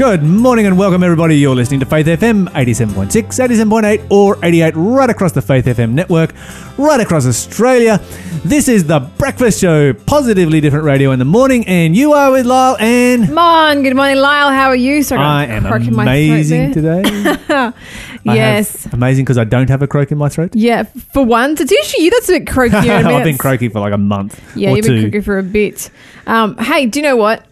[0.00, 1.36] Good morning and welcome, everybody.
[1.36, 6.32] You're listening to Faith FM 87.6, 87.8, or 88 right across the Faith FM network,
[6.78, 8.00] right across Australia.
[8.42, 12.46] This is the breakfast show, positively different radio in the morning, and you are with
[12.46, 13.26] Lyle and.
[13.26, 14.48] Come on, good morning, Lyle.
[14.48, 15.02] How are you?
[15.02, 17.72] Sorry, I am amazing today.
[18.22, 18.86] Yes.
[18.92, 20.54] amazing because I don't have a croak in my throat.
[20.54, 22.74] Yeah, for once, it's usually you that's a bit croaky.
[22.90, 25.90] I've been croaky for like a month Yeah, you've been croaky for a bit.
[26.26, 27.46] Um, hey, do you know what?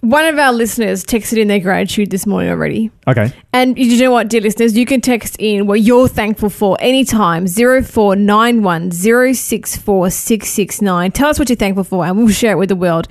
[0.00, 2.90] One of our listeners texted in their gratitude this morning already.
[3.06, 3.34] Okay.
[3.52, 7.46] And you know what, dear listeners, you can text in what you're thankful for anytime
[7.46, 11.12] 0491 064 669.
[11.12, 13.08] Tell us what you're thankful for and we'll share it with the world.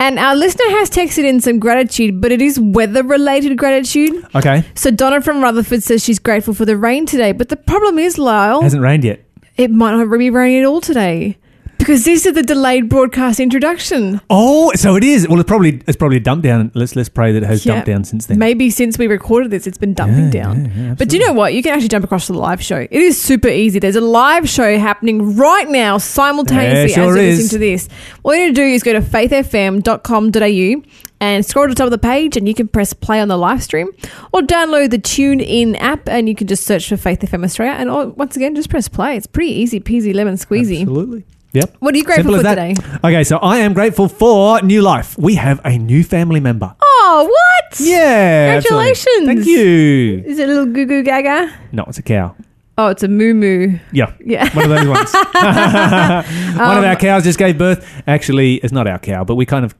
[0.00, 4.26] And our listener has texted in some gratitude, but it is weather related gratitude.
[4.34, 4.64] Okay.
[4.74, 8.16] So Donna from Rutherford says she's grateful for the rain today, but the problem is,
[8.16, 9.22] Lyle, Hasn't rained yet.
[9.56, 11.36] it might not be raining at all today
[11.84, 14.20] because this is the delayed broadcast introduction.
[14.30, 15.28] Oh, so it is.
[15.28, 16.70] Well, it's probably it's probably dumped down.
[16.74, 17.74] Let's let's pray that it has Yeah.
[17.74, 18.38] dumped down since then.
[18.38, 20.64] Maybe since we recorded this, it's been dumping Yeah, down.
[20.64, 21.52] yeah, yeah, but do you know what?
[21.52, 22.78] You can actually jump across to the live show.
[22.78, 23.78] It is super easy.
[23.78, 27.38] There's a live show happening right now, simultaneously sure as you're is.
[27.38, 27.88] listening to this.
[28.22, 30.82] All you need to do is go to faithfm.com.au
[31.20, 33.36] and scroll to the top of the page, and you can press play on the
[33.36, 33.88] live stream,
[34.32, 37.74] or download the Tune In app, and you can just search for Faith FM Australia.
[37.78, 39.16] And oh, once again, just press play.
[39.16, 40.80] It's pretty easy peasy lemon squeezy.
[40.80, 41.24] Absolutely.
[41.54, 41.76] Yep.
[41.78, 42.74] What are you grateful Simple for as that.
[42.74, 42.98] today?
[43.04, 45.16] Okay, so I am grateful for new life.
[45.16, 46.74] We have a new family member.
[46.82, 47.80] Oh, what?
[47.80, 48.56] Yeah.
[48.56, 48.94] absolutely.
[48.94, 49.26] Congratulations.
[49.26, 50.22] Thank you.
[50.26, 51.54] Is it a little goo goo gaga?
[51.70, 52.34] No, it's a cow.
[52.76, 53.78] Oh, it's a moo moo.
[53.92, 54.12] Yeah.
[54.24, 54.52] Yeah.
[54.54, 55.12] One of those ones.
[56.58, 58.02] One of our um, cows just gave birth.
[58.08, 59.76] Actually, it's not our cow, but we kind of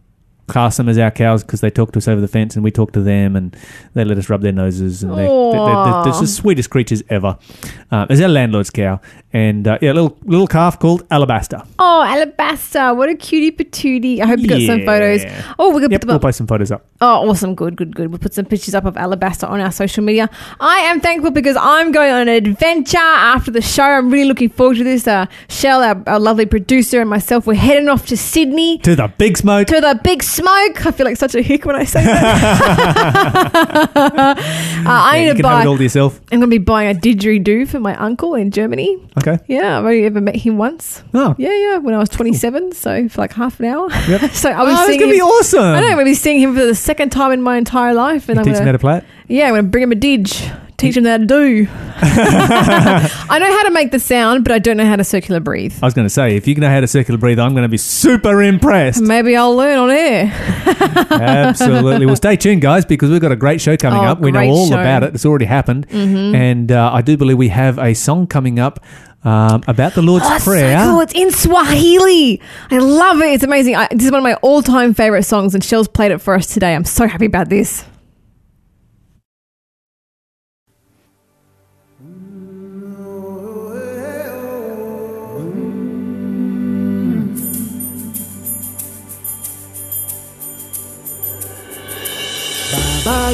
[0.47, 2.71] class them as our cows because they talk to us over the fence and we
[2.71, 3.57] talk to them and
[3.95, 6.03] they let us rub their noses and they're, they're Aw.
[6.05, 7.39] the sweetest creatures ever.
[7.91, 9.01] Uh, it's our landlord's cow.
[9.33, 11.63] And uh, yeah, a little, little calf called Alabaster.
[11.79, 12.95] Oh, Alabaster.
[12.95, 14.21] What a cutie patootie.
[14.21, 15.25] I hope you got some photos.
[15.59, 16.87] Oh, we're to Yep, put we'll post some photos up.
[17.01, 17.55] Oh, awesome.
[17.55, 18.11] Good, good, good.
[18.11, 20.31] We'll put some pictures up of Alabaster on our social media.
[20.61, 23.83] I am thankful because I'm going on an adventure after the show.
[23.83, 25.09] I'm really looking forward to this.
[25.09, 28.79] Uh, Shell, our, our lovely producer, and myself, we're heading off to Sydney.
[28.79, 29.67] To the big smoke.
[29.69, 30.87] To the big smoke.
[30.87, 32.25] I feel like such a hick when I say that.
[33.97, 34.35] uh,
[34.87, 35.63] I Yeah, need you to can have buy.
[35.63, 36.21] it all to yourself.
[36.33, 38.99] I'm going to be buying a didgeridoo for my uncle in Germany.
[39.19, 39.39] Okay.
[39.47, 41.03] Yeah, I've only ever met him once.
[41.15, 41.35] Oh.
[41.39, 43.89] Yeah, yeah, when I was 27, so for like half an hour.
[44.09, 44.31] Yep.
[44.33, 45.61] so I Oh, was seeing going to be awesome.
[45.63, 47.95] I know, I'm going to be seeing him for the second time in my entire
[47.95, 49.05] life, and I'm Teach them how gonna, to play it.
[49.29, 51.67] Yeah, I'm going to bring him a didge, teach him how to do.
[51.97, 55.75] I know how to make the sound, but I don't know how to circular breathe.
[55.83, 57.69] I was going to say, if you know how to circular breathe, I'm going to
[57.69, 59.01] be super impressed.
[59.03, 60.27] Maybe I'll learn on air.
[61.11, 62.07] Absolutely.
[62.07, 64.21] Well, stay tuned, guys, because we've got a great show coming Oh, up.
[64.21, 64.75] We know great all show.
[64.81, 65.15] about it.
[65.15, 65.89] It's already happened.
[65.89, 66.35] Mm-hmm.
[66.35, 68.85] And uh, I do believe we have a song coming up
[69.25, 70.79] um, about the Lord's Oh, it's Prayer.
[70.79, 71.01] so cool.
[71.01, 72.41] It's in Swahili.
[72.71, 73.27] I love it.
[73.35, 73.77] It's amazing.
[73.77, 76.47] I, this is one of my all-time favorite songs, and Shell's played it for us
[76.47, 76.75] today.
[76.75, 77.85] I'm so happy about this.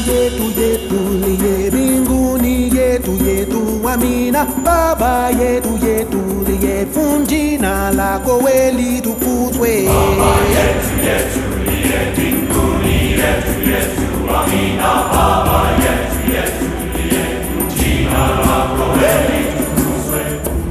[0.09, 4.47] yetu yetu liye mbinguni yetu yetu amina.
[4.65, 9.85] Baba yetu yetu liye funjina la weli tukuzwe.
[9.87, 14.07] Baba yetu yetu liye mbinguni yetu yetu
[14.39, 14.91] amina.
[15.13, 20.21] Baba yetu yetu liye funjina lako weli tukuzwe.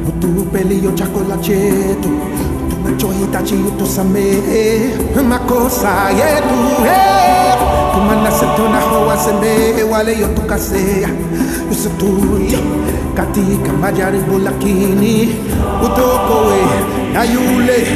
[0.08, 2.10] Utupe liyo chakula chetu
[2.98, 4.82] tunachohitaji utusamehe
[5.30, 7.54] makosa yetu hey.
[7.94, 11.10] tumanase tunahowasemee wale yotukasea
[11.72, 12.58] usituli
[13.16, 15.36] katika majaribu lakini
[15.86, 16.58] utokowe
[17.14, 17.88] na yule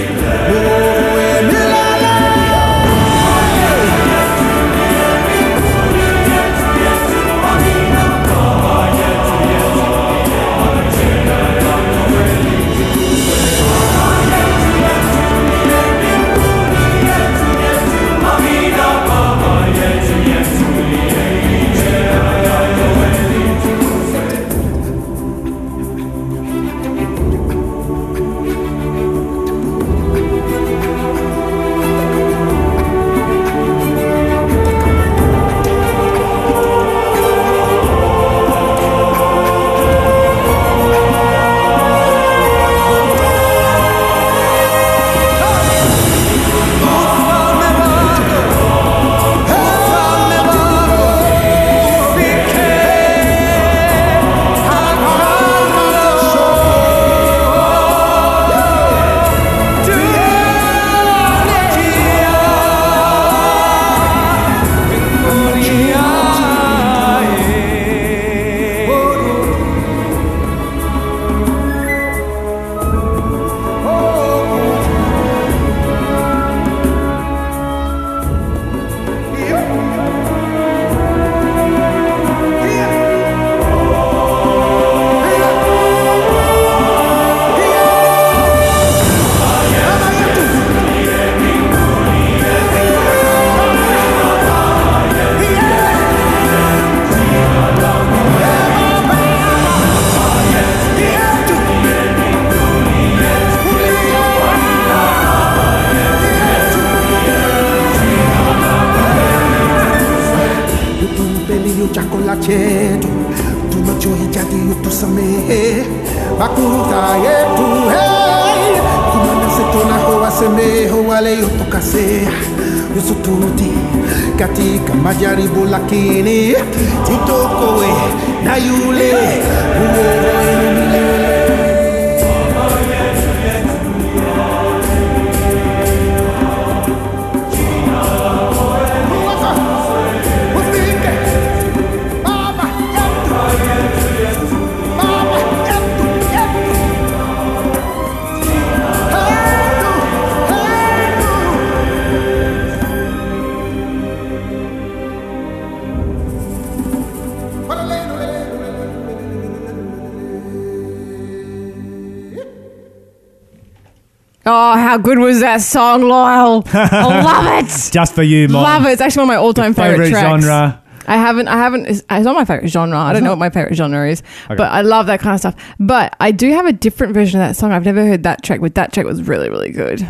[164.46, 166.64] Oh, how good was that song, Lyle?
[166.74, 167.92] I love it.
[167.94, 168.62] Just for you, Mon.
[168.64, 168.90] Love it.
[168.92, 170.44] It's actually one of my all-time favorite, Favorite tracks.
[170.44, 170.84] genre.
[171.08, 171.48] I haven't.
[171.48, 171.86] I haven't.
[171.86, 172.98] It's it's not my favorite genre.
[172.98, 175.56] I don't know what my favorite genre is, but I love that kind of stuff.
[175.80, 177.72] But I do have a different version of that song.
[177.74, 180.08] I've never heard that track, but that track was really, really good.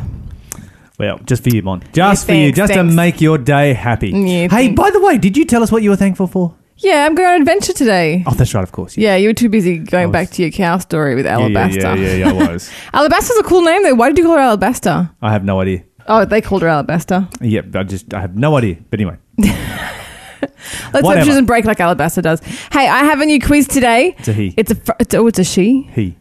[0.99, 1.83] Well, just for you, Mon.
[1.93, 2.45] Just for you.
[2.53, 2.91] thanks, Just thanks.
[2.91, 4.09] to make your day happy.
[4.11, 4.77] Yeah, hey, thanks.
[4.79, 6.53] by the way, did you tell us what you were thankful for?
[6.77, 8.23] Yeah, I'm going on an adventure today.
[8.25, 8.97] Oh, that's right, of course.
[8.97, 11.79] Yeah, you were too busy going was- back to your cow story with yeah, Alabaster.
[11.81, 12.71] yeah, yeah, yeah, I was.
[12.93, 13.95] Alabaster's a cool name though.
[13.95, 15.09] Why did you call her Alabaster?
[15.21, 15.83] I have no idea.
[16.07, 17.27] Oh, they called her Alabaster.
[17.41, 18.77] Yep, I just I have no idea.
[18.89, 21.23] But anyway, Let's hope Whatever.
[21.23, 22.41] she doesn't break like Alabaster does.
[22.71, 24.15] Hey, I have a new quiz today.
[24.19, 24.53] it's a he.
[24.57, 25.83] It's a fr- it's, oh, it's a she.
[25.93, 26.17] he.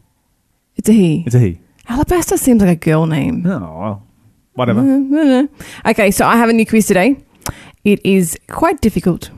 [0.76, 1.22] It's a he.
[1.26, 1.60] It's a he.
[1.88, 3.44] Alabaster seems like a girl name.
[3.46, 4.06] Oh, well,
[4.54, 4.80] whatever.
[4.80, 5.48] Mm.
[5.86, 7.16] Okay, so I have a new quiz today.
[7.84, 9.30] It is quite difficult.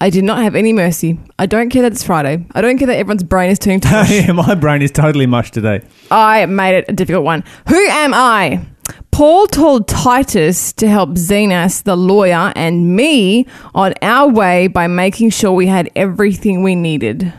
[0.00, 1.18] I did not have any mercy.
[1.38, 2.46] I don't care that it's Friday.
[2.52, 4.10] I don't care that everyone's brain is turning to mush.
[4.10, 5.82] yeah, my brain is totally mush today.
[6.10, 7.42] I made it a difficult one.
[7.68, 8.64] Who am I?
[9.10, 15.30] Paul told Titus to help Zenas, the lawyer, and me on our way by making
[15.30, 17.32] sure we had everything we needed.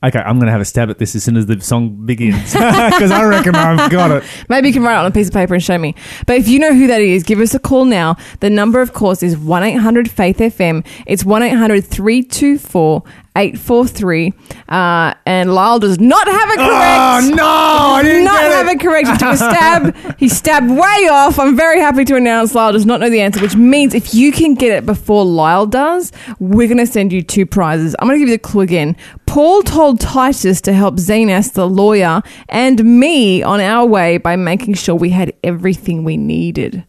[0.00, 2.36] Okay, I'm going to have a stab at this as soon as the song begins
[2.52, 4.22] because I reckon I've got it.
[4.48, 5.96] Maybe you can write it on a piece of paper and show me.
[6.24, 8.16] But if you know who that is, give us a call now.
[8.38, 10.86] The number, of course, is 1 800 Faith FM.
[11.06, 13.02] It's 1 800 324
[13.38, 14.32] 843.
[14.68, 16.62] Uh, And Lyle does not have it correct.
[16.68, 17.44] Oh no!
[17.46, 18.72] I didn't not get have it.
[18.72, 19.08] it correct.
[19.08, 19.96] He took a stab.
[20.18, 21.38] he stabbed way off.
[21.38, 24.32] I'm very happy to announce Lyle does not know the answer, which means if you
[24.32, 27.94] can get it before Lyle does, we're going to send you two prizes.
[27.98, 28.96] I'm going to give you the clue again.
[29.26, 34.74] Paul told Titus to help Zenas, the lawyer, and me on our way by making
[34.74, 36.84] sure we had everything we needed.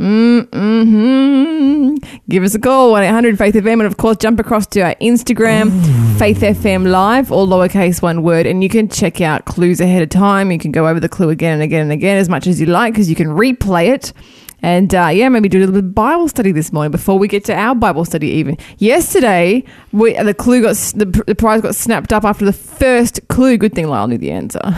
[0.00, 1.96] Mm-hmm.
[2.28, 4.94] Give us a call, 1 800 Faith FM, and of course, jump across to our
[4.94, 5.70] Instagram,
[6.18, 10.08] Faith FM Live, all lowercase one word, and you can check out clues ahead of
[10.08, 10.50] time.
[10.50, 12.66] You can go over the clue again and again and again as much as you
[12.66, 14.14] like because you can replay it.
[14.62, 17.28] And uh, yeah, maybe do a little bit of Bible study this morning before we
[17.28, 18.28] get to our Bible study.
[18.28, 23.20] Even yesterday, we, the clue got the, the prize got snapped up after the first
[23.28, 23.56] clue.
[23.56, 24.60] Good thing Lyle knew the answer.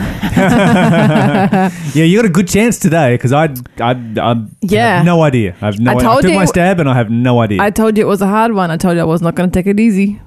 [1.93, 3.45] Yeah, you got a good chance today because I,
[3.79, 4.97] I, I Yeah.
[4.97, 5.55] have no idea.
[5.61, 7.61] I have no I told I took you- my stab and I have no idea.
[7.61, 8.71] I told you it was a hard one.
[8.71, 10.19] I told you I was not going to take it easy.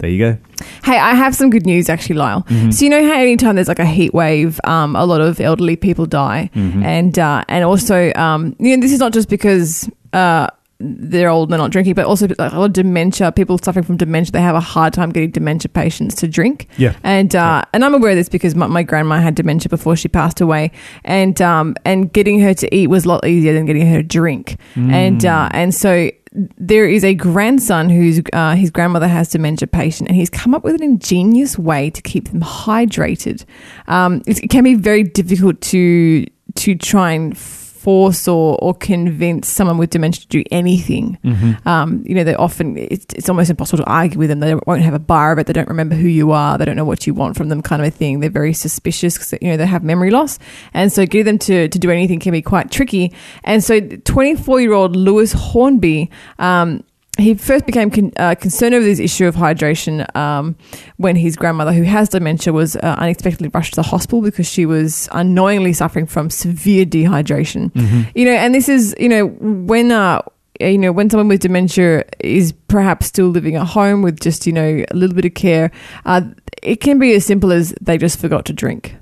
[0.00, 0.38] There you go.
[0.84, 2.44] Hey, I have some good news actually, Lyle.
[2.72, 5.76] So you know how anytime there's like a heat wave, um, a lot of elderly
[5.76, 10.48] people die, and uh, and also, um, you know, this is not just because uh,
[10.82, 13.30] they're old, and they're not drinking, but also like, a lot of dementia.
[13.32, 16.66] People suffering from dementia, they have a hard time getting dementia patients to drink.
[16.78, 16.94] Yeah.
[17.04, 20.08] and uh, and I'm aware of this because my, my grandma had dementia before she
[20.08, 20.70] passed away,
[21.04, 24.02] and um, and getting her to eat was a lot easier than getting her to
[24.02, 29.66] drink, and uh, and so there is a grandson whose uh, his grandmother has dementia
[29.66, 33.44] patient, and he's come up with an ingenious way to keep them hydrated.
[33.88, 37.36] Um, it, it can be very difficult to to try and
[37.80, 41.18] force or, or convince someone with dementia to do anything.
[41.66, 44.40] Um, you know, they often it's, it's almost impossible to argue with them.
[44.40, 45.46] They won't have a bar of it.
[45.46, 46.58] They don't remember who you are.
[46.58, 48.20] They don't know what you want from them, kind of a thing.
[48.20, 50.38] They're very suspicious because you know they have memory loss,
[50.74, 53.12] and so getting them to to do anything can be quite tricky.
[53.44, 56.10] And so, twenty four year old Lewis Hornby.
[56.38, 56.84] Um,
[57.22, 60.56] he first became con- uh, concerned over this issue of hydration um,
[60.96, 64.66] when his grandmother, who has dementia, was uh, unexpectedly rushed to the hospital because she
[64.66, 67.70] was unknowingly suffering from severe dehydration.
[68.14, 69.92] You know, and this is you know when.
[69.92, 70.22] Uh,
[70.62, 74.52] you know, when someone with dementia is perhaps still living at home with just, you
[74.52, 75.70] know, a little bit of care,
[76.04, 76.20] uh,
[76.62, 78.94] it can be as simple as they just forgot to drink.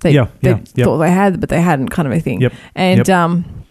[0.00, 0.84] They, Yeah, they yeah, yep.
[0.86, 2.40] thought they had, but they hadn't, kind of a thing.
[2.40, 3.08] Yep, And yep.
[3.10, 3.61] um,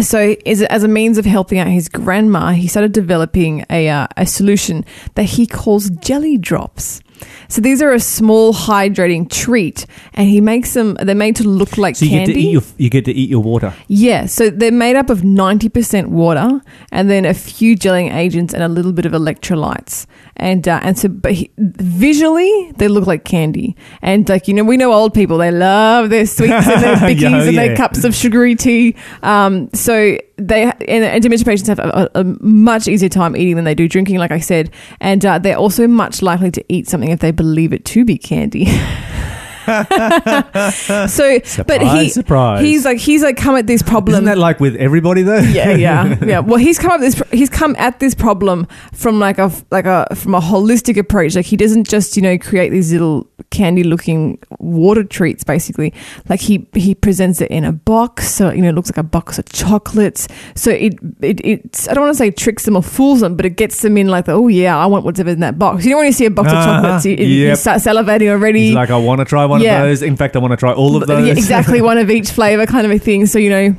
[0.00, 4.06] so, as, as a means of helping out his grandma, he started developing a, uh,
[4.16, 4.84] a solution
[5.14, 7.00] that he calls jelly drops.
[7.48, 10.94] So these are a small hydrating treat, and he makes them.
[11.00, 12.32] They're made to look like So you candy.
[12.32, 13.72] get to eat your you get to eat your water.
[13.88, 16.60] Yeah, so they're made up of 90% water
[16.92, 20.06] and then a few gelling agents and a little bit of electrolytes.
[20.38, 23.74] And uh, and so but he, visually they look like candy.
[24.02, 27.20] And like you know we know old people they love their sweets and their bickies
[27.20, 28.96] Yeah, and their cups of sugary tea.
[29.22, 33.56] Um, so they and, and dementia patients have a, a, a much easier time eating
[33.56, 34.70] than they do drinking like I said.
[35.00, 38.18] And uh, they're also much likely to eat something if they believe it to be
[38.18, 38.66] candy.
[39.66, 42.62] so but he Surprise, surprise.
[42.64, 45.38] he's like he's like come at this problem Isn't that like with everybody though?
[45.38, 46.38] yeah, yeah, yeah.
[46.46, 47.20] Well, he's come up this.
[47.32, 51.34] He's come at this problem from like a like a from a holistic approach.
[51.34, 55.42] Like he doesn't just you know create these little candy looking water treats.
[55.44, 55.92] Basically,
[56.28, 59.02] like he he presents it in a box, so you know it looks like a
[59.02, 60.28] box of chocolates.
[60.54, 63.44] So it it it's I don't want to say tricks them or fools them, but
[63.46, 65.84] it gets them in like the, oh yeah, I want whatever in that box.
[65.84, 67.58] You don't want to see a box of ah, chocolates, you, you Yep.
[67.58, 68.66] start salivating already.
[68.66, 69.82] He's like, I want to try one Yeah.
[69.82, 70.02] of those.
[70.02, 71.26] In fact, I want to try all of those.
[71.26, 73.26] Yeah, exactly, one of each flavor, kind of a thing.
[73.26, 73.76] So you know.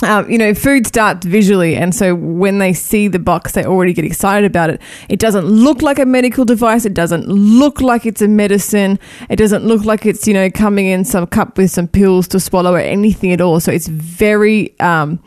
[0.00, 3.92] Um, you know, food starts visually, and so when they see the box, they already
[3.92, 4.80] get excited about it.
[5.08, 6.84] It doesn't look like a medical device.
[6.84, 9.00] It doesn't look like it's a medicine.
[9.28, 12.38] It doesn't look like it's you know coming in some cup with some pills to
[12.38, 13.58] swallow or anything at all.
[13.58, 15.20] So it's very um,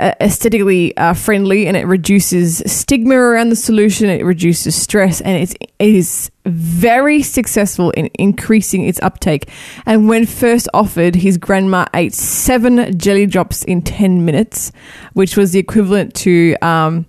[0.00, 4.10] aesthetically uh, friendly, and it reduces stigma around the solution.
[4.10, 9.50] It reduces stress, and it's it is very successful in increasing its uptake.
[9.84, 14.72] And when first offered, his grandma ate seven jelly drops in 10 minutes,
[15.12, 17.06] which was the equivalent to um,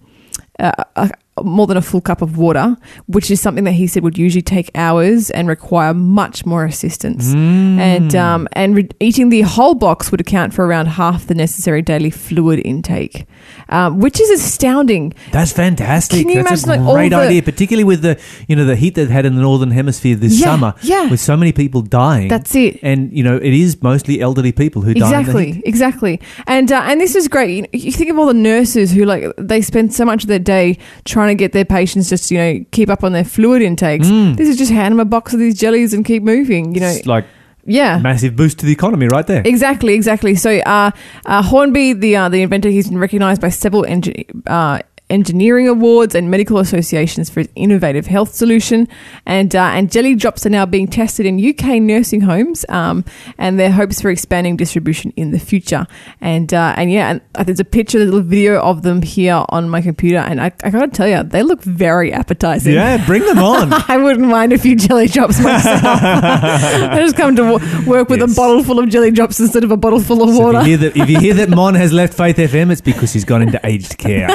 [0.60, 1.12] uh, a,
[1.44, 2.78] more than a full cup of water,
[3.08, 7.34] which is something that he said would usually take hours and require much more assistance.
[7.34, 11.82] And um, and re- eating the whole box would account for around half the necessary
[11.82, 13.26] daily fluid intake,
[13.70, 15.14] um, which is astounding.
[15.32, 16.20] That's fantastic.
[16.22, 18.66] Can you That's a imagine, like, all great the- idea, particularly with the you know
[18.66, 20.74] the heat they've had in the northern hemisphere this Yeah, summer.
[20.82, 21.10] yeah.
[21.10, 22.28] with so many people dying.
[22.28, 22.80] That's it.
[22.82, 25.08] And you know it is mostly elderly people who die.
[25.20, 27.50] Exactly, exactly, and uh, and this is great.
[27.56, 30.28] You, know, you think of all the nurses who like they spend so much of
[30.30, 33.62] their day trying to get their patients just you know keep up on their fluid
[33.62, 34.08] intakes.
[34.08, 36.74] This is just hand them a box of these jellies and keep moving.
[36.76, 37.26] You know, It's like
[37.66, 37.98] yeah.
[38.00, 39.42] massive boost to the economy right there.
[39.46, 40.36] Exactly, exactly.
[40.36, 40.92] So, uh,
[41.26, 46.14] uh, Hornby, the uh, the inventor, he's been recognised by several engi- uh, engineering awards
[46.16, 48.88] and medical associations for his innovative health solution.
[49.26, 53.06] And uh, and jelly drops are now being tested in UK nursing homes, um,
[53.38, 55.88] and their hopes for expanding distribution in the future.
[56.22, 59.46] And uh, and yeah, and uh, there's a picture, a little video of them here
[59.50, 62.74] on my computer, and I, I gotta tell you, they look very appetizing.
[62.74, 63.72] yeah, bring them on.
[63.88, 65.82] I wouldn't mind a few jelly drops myself.
[65.84, 67.44] I just come to
[67.88, 68.34] work with Yes.
[68.34, 70.60] a bottle full of jelly drops instead of a bottle full of So water.
[70.60, 73.14] if, you hear that, if you hear that Mon has left Faith FM, it's because
[73.14, 74.28] he's gone into aged care.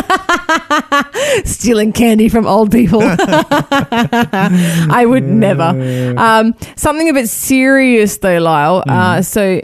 [1.44, 3.00] Stealing candy from old people.
[3.02, 6.12] I would never.
[6.22, 8.84] Um, something a bit serious though, Lyle.
[8.86, 9.60] Uh, so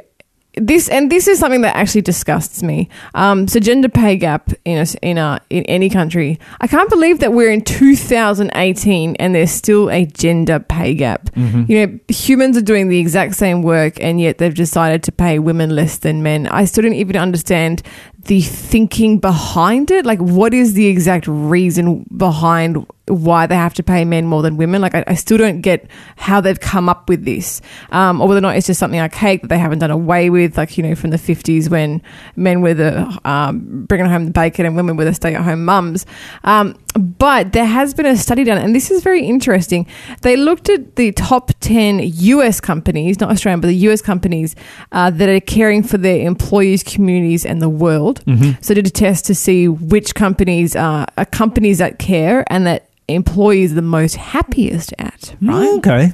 [0.60, 2.88] this and this is something that actually disgusts me.
[3.14, 6.38] Um, so gender pay gap in a, in a in any country.
[6.60, 11.30] I can't believe that we're in 2018 and there's still a gender pay gap.
[11.68, 15.38] You know, humans are doing the exact same work and yet they've decided to pay
[15.38, 16.46] women less than men.
[16.48, 17.82] I still don't even understand
[18.28, 20.04] the thinking behind it.
[20.06, 24.56] Like, what is the exact reason behind why they have to pay men more than
[24.56, 24.80] women?
[24.80, 27.60] Like, I, I still don't get how they've come up with this,
[27.90, 30.56] um, or whether or not it's just something archaic that they haven't done away with,
[30.56, 32.02] like you know, from the fifties when
[32.36, 36.06] men were the um, bringing home the bacon and women were the stay-at-home mums.
[36.44, 39.86] Um, but there has been a study done, and this is very interesting.
[40.22, 44.56] They looked at the top 10 US companies, not Australian, but the US companies
[44.92, 48.22] uh, that are caring for their employees, communities, and the world.
[48.60, 52.88] So, did a test to see which companies uh, are companies that care and that
[53.08, 55.68] employees the most happiest at, right?
[55.68, 56.12] Mm, okay.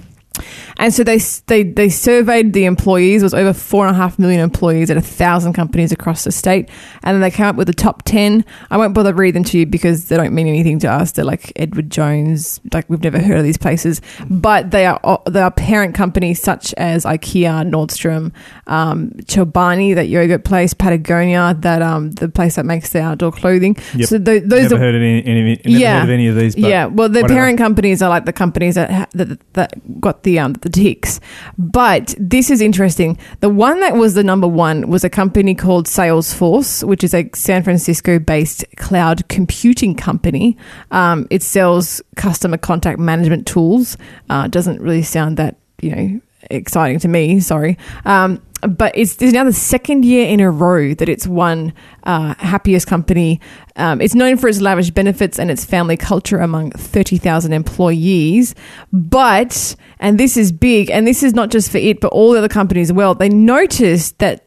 [0.77, 3.23] And so they they they surveyed the employees.
[3.23, 6.33] It was over four and a half million employees at a thousand companies across the
[6.33, 6.69] state,
[7.03, 8.45] and then they came up with the top ten.
[8.71, 11.13] I won't bother reading them to you because they don't mean anything to us.
[11.13, 15.41] They're like Edward Jones, like we've never heard of these places, but they are they
[15.41, 18.33] are parent companies such as IKEA, Nordstrom,
[18.67, 23.77] um, Chobani, that yogurt place, Patagonia, that um the place that makes the outdoor clothing.
[23.95, 24.09] Yep.
[24.09, 25.99] So tho- those never are heard of any, any never Yeah.
[26.01, 26.57] heard of any of these.
[26.57, 30.39] Yeah, well, the parent companies are like the companies that ha- that, that got the
[30.41, 31.21] um the ticks.
[31.57, 33.17] But this is interesting.
[33.41, 37.31] The one that was the number one was a company called Salesforce, which is a
[37.35, 40.57] San Francisco based cloud computing company.
[40.91, 43.97] Um, it sells customer contact management tools.
[44.29, 47.41] Uh, doesn't really sound that you know exciting to me.
[47.41, 47.79] Sorry.
[48.05, 51.73] Um, but it's there's now the second year in a row that it's won
[52.05, 53.41] uh, happiest company.
[53.77, 58.55] Um, it's known for its lavish benefits and its family culture among 30,000 employees.
[58.93, 62.39] But, and this is big, and this is not just for it, but all the
[62.39, 64.47] other companies as well, they noticed that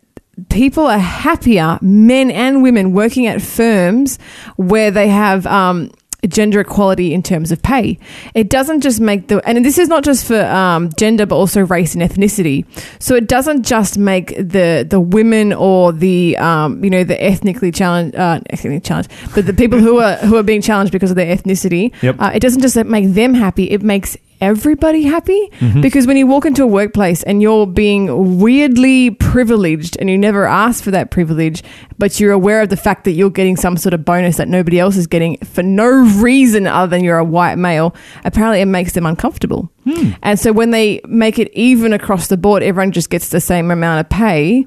[0.49, 4.19] people are happier, men and women, working at firms
[4.55, 5.91] where they have um,
[6.27, 8.00] gender equality in terms of pay.
[8.33, 11.62] It doesn't just make the, and this is not just for um, gender, but also
[11.65, 12.65] race and ethnicity.
[13.00, 17.71] So it doesn't just make the the women or the um, you know the ethnically
[17.71, 21.15] challenged, uh, ethnically challenged, but the people who are who are being challenged because of
[21.15, 21.93] their ethnicity.
[22.01, 22.15] Yep.
[22.19, 25.50] Uh, it doesn't just make them happy; it makes everybody happy?
[25.60, 25.82] Mm-hmm.
[25.82, 30.46] Because when you walk into a workplace and you're being weirdly privileged and you never
[30.46, 31.63] asked for that privilege
[32.00, 34.79] but you're aware of the fact that you're getting some sort of bonus that nobody
[34.79, 38.94] else is getting for no reason other than you're a white male apparently it makes
[38.94, 39.72] them uncomfortable.
[39.84, 40.12] Hmm.
[40.22, 43.72] And so when they make it even across the board everyone just gets the same
[43.72, 44.65] amount of pay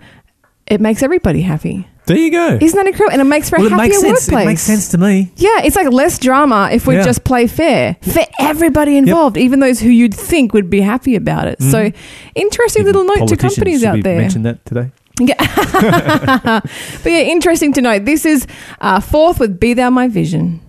[0.66, 2.58] it makes everybody happy There you go.
[2.60, 4.26] isn't that incredible and it makes for well, a it makes sense.
[4.28, 5.32] workplace It makes sense to me.
[5.36, 7.04] yeah, it's like less drama if we Yeah.
[7.04, 11.46] just play fair for everybody involved, even those who you'd think would be happy about
[11.46, 11.62] it.
[11.62, 11.92] So,
[12.34, 13.46] interesting little note to Mm-hmm.
[13.46, 14.18] Companies out we there.
[14.18, 14.90] Mention that today.
[15.20, 15.34] Yeah.
[17.02, 18.04] but yeah, interesting to note.
[18.06, 18.46] This is
[18.80, 20.60] uh, fourth with Be Thou My Vision.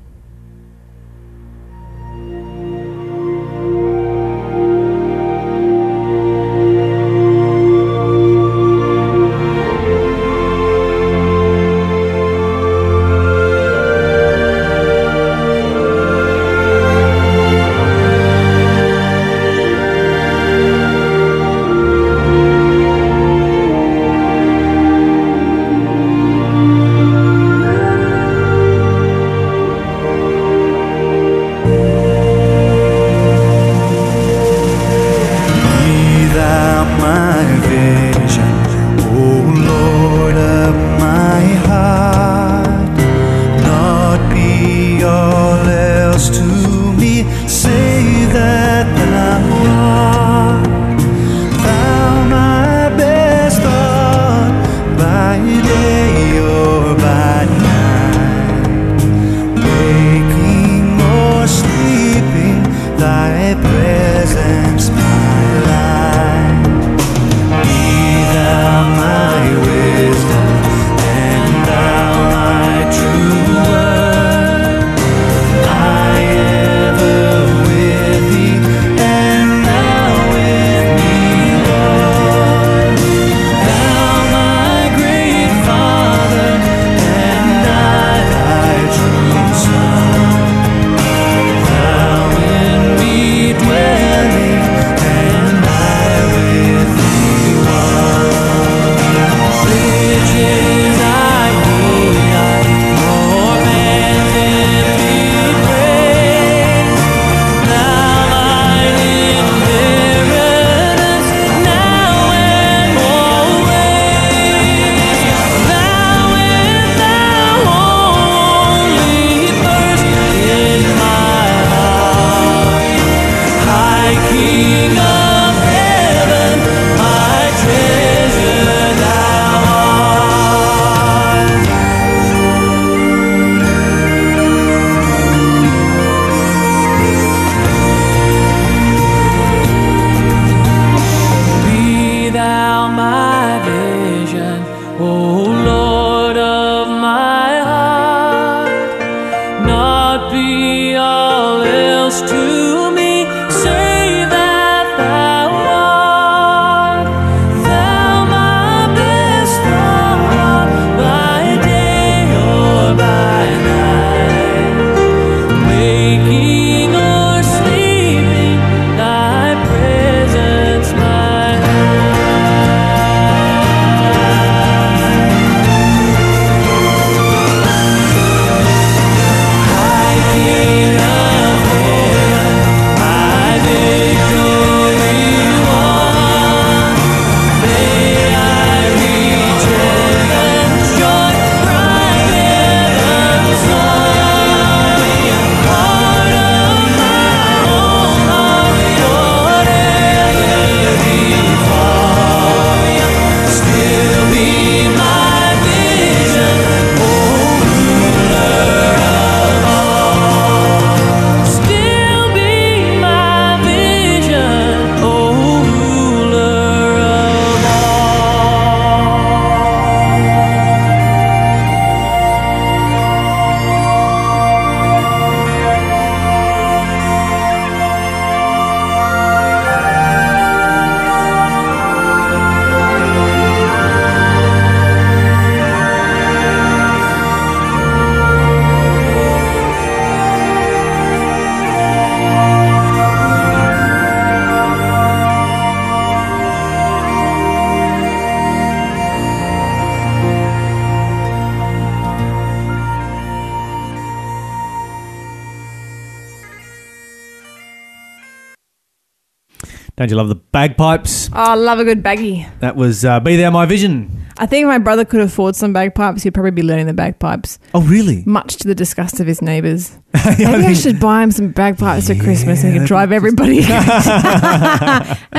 [260.02, 261.30] Don't you love the bagpipes?
[261.32, 262.48] Oh, I love a good baggy.
[262.60, 264.26] That was uh, Be There My Vision.
[264.40, 267.60] I think if my brother could afford some bagpipes, he'd probably be learning the bagpipes,
[267.76, 268.24] Oh, really?
[268.26, 270.00] much to the disgust of his neighbours.
[270.40, 273.56] Maybe I should buy him some bagpipes for Christmas and he can drive everybody.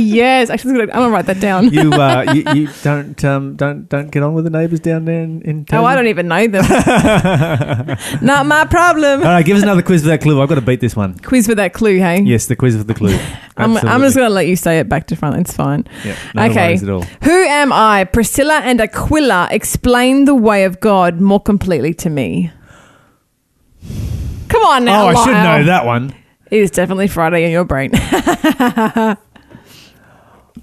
[0.00, 1.70] yes, actually, I'm gonna write that down.
[1.70, 5.22] you, uh, you you don't um, don't don't get on with the neighbours down there
[5.22, 6.64] in, in Oh, I don't even know them.
[8.22, 9.20] Not my problem.
[9.20, 10.40] All right, give us another quiz for that clue.
[10.40, 11.18] I've got to beat this one.
[11.18, 12.20] Quiz for that clue, hey?
[12.22, 13.18] Yes, the quiz for the clue.
[13.56, 15.36] I'm, I'm just going to let you say it back to front.
[15.36, 15.86] It's fine.
[16.04, 16.74] Yeah, no Okay.
[16.74, 17.02] at all.
[17.02, 18.04] Who am I?
[18.04, 22.50] Priscilla and Aquila explain the way of God more completely to me.
[24.60, 25.04] Come on now.
[25.04, 25.58] oh, I should Lyle.
[25.60, 26.14] know that one.
[26.50, 27.92] It is definitely Friday in your brain.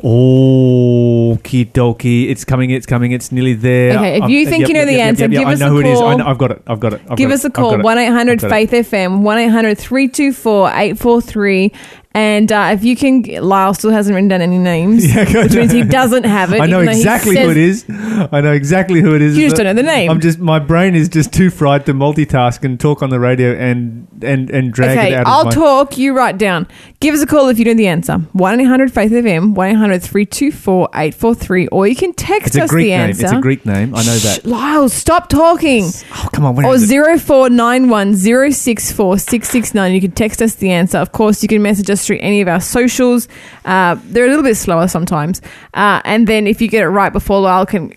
[0.03, 2.29] Oh, okie dokie.
[2.29, 3.97] It's coming, it's coming, it's nearly there.
[3.97, 5.87] Okay, if you think you know the answer, give I us know a who it
[5.87, 5.97] is.
[5.99, 6.17] I call.
[6.19, 6.61] know, I've got it.
[6.67, 7.01] I've got it.
[7.09, 7.47] I've Give got us it.
[7.47, 7.83] a call, got it.
[7.83, 8.69] 1 800 I've got it.
[8.69, 11.71] Faith FM, 1 800 324 843.
[12.13, 15.71] And uh, if you can, Lyle still hasn't written down any names, Yeah, which means
[15.71, 16.59] he doesn't have it.
[16.61, 18.29] I know even though he exactly who says- it is.
[18.31, 19.37] I know exactly who it is.
[19.37, 20.09] You just don't know the name.
[20.09, 23.53] I'm just my brain is just too fried to multitask and talk on the radio
[23.53, 25.51] and and and drag Okay, it out I'll of my.
[25.51, 25.97] talk.
[25.99, 26.67] You write down.
[26.99, 28.17] Give us a call if you know the answer.
[28.17, 31.67] 1 800 Faith FM, 1 800 324 843.
[31.67, 32.99] Or you can text It's a us Greek the name.
[33.09, 33.23] answer.
[33.25, 33.93] It's a Greek name.
[33.93, 34.45] I know Shh, that.
[34.47, 35.83] Lyle, stop talking.
[36.13, 36.55] Oh, come on.
[36.55, 37.19] Where Or is it?
[37.21, 39.93] 0491 064 669.
[39.93, 40.97] You can text us the answer.
[40.97, 43.27] Of course, you can message us through any of our socials.
[43.65, 45.41] Uh, they're a little bit slower sometimes.
[45.73, 47.93] Uh, and then if you get it right before Lyle can.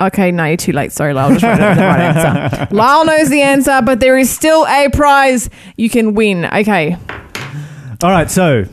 [0.00, 0.90] Okay, no, you're too late.
[0.90, 1.30] Sorry, Lyle.
[1.30, 2.68] Just wrote the right answer.
[2.74, 6.44] Lyle knows the answer, but there is still a prize you can win.
[6.46, 6.96] Okay.
[8.02, 8.28] All right.
[8.28, 8.64] So,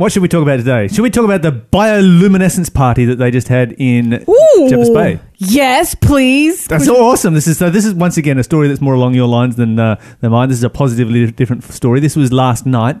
[0.00, 0.88] what should we talk about today?
[0.88, 4.66] Should we talk about the bioluminescence party that they just had in Ooh.
[4.70, 5.20] Jervis Bay?
[5.36, 6.66] Yes, please.
[6.66, 7.34] That's so awesome.
[7.34, 7.68] This is so.
[7.68, 10.48] This is once again a story that's more along your lines than uh, than mine.
[10.48, 12.00] This is a positively different story.
[12.00, 12.98] This was last night,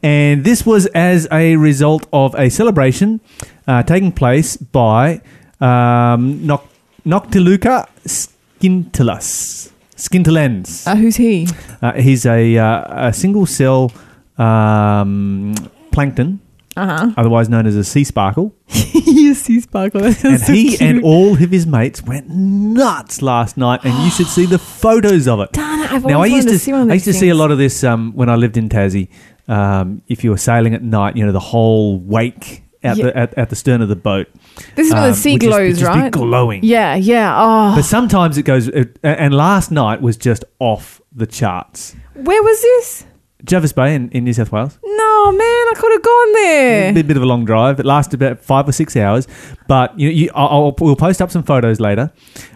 [0.00, 3.20] and this was as a result of a celebration
[3.66, 5.20] uh, taking place by
[5.60, 6.68] um, Noc-
[7.04, 9.72] Noctiluca scintillas.
[9.96, 10.86] Scintillans.
[10.86, 11.48] Uh, who's he?
[11.82, 13.90] Uh, he's a, uh, a single cell
[14.36, 15.52] um,
[15.90, 16.40] plankton,
[16.76, 17.10] Uh huh.
[17.16, 18.54] otherwise known as a sea sparkle.
[18.68, 20.00] yes, sea sparkle.
[20.02, 20.82] That And so he cute.
[20.82, 25.26] and all of his mates went nuts last night, and you should see the photos
[25.28, 25.52] of it.
[25.52, 27.34] Darn it, I've Now I used to, see one of I used to see a
[27.34, 29.08] lot of this um, when I lived in Tassie.
[29.48, 33.04] Um, if you were sailing at night, you know the whole wake at Yeah.
[33.06, 34.28] the at, at the stern of the boat.
[34.76, 36.12] This is um, the sea would glows, be right?
[36.12, 36.60] glowing.
[36.64, 37.34] Yeah, yeah.
[37.36, 41.96] Oh, But sometimes it goes, it, and last night was just off the charts.
[42.14, 43.04] where was this?
[43.44, 44.78] Jervis Bay in, in New South Wales.
[44.82, 46.90] No, man, I could have gone there.
[46.90, 47.78] A bit, bit of a long drive.
[47.78, 49.28] It lasted about five or six hours,
[49.68, 52.12] but you, you I'll, I'll, we'll post up some photos later.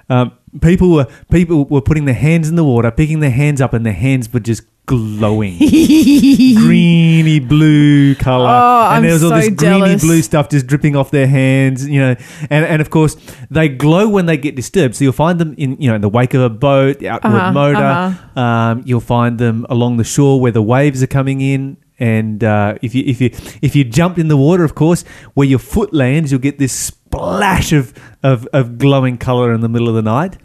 [0.08, 3.72] Um, people were people were putting their hands in the water, picking their hands up,
[3.72, 5.56] and their hands were just glowing,
[6.56, 10.96] greeny blue color, Oh, and there was all so this greeny blue stuff just dripping
[10.96, 11.88] off their hands.
[11.88, 12.16] You know,
[12.50, 13.16] and and of course
[13.50, 14.94] they glow when they get disturbed.
[14.96, 17.30] So you'll find them in you know in the wake of a boat, the outward
[17.34, 17.76] Uh-huh, motor.
[17.78, 18.40] uh-huh.
[18.40, 21.76] Um, you'll find them along the shore where the waves are coming in.
[21.98, 23.30] And uh, if you if you
[23.62, 26.72] if you jumped in the water, of course, where your foot lands, you'll get this
[26.72, 27.92] splash of,
[28.24, 30.36] of, of glowing color in the middle of the night.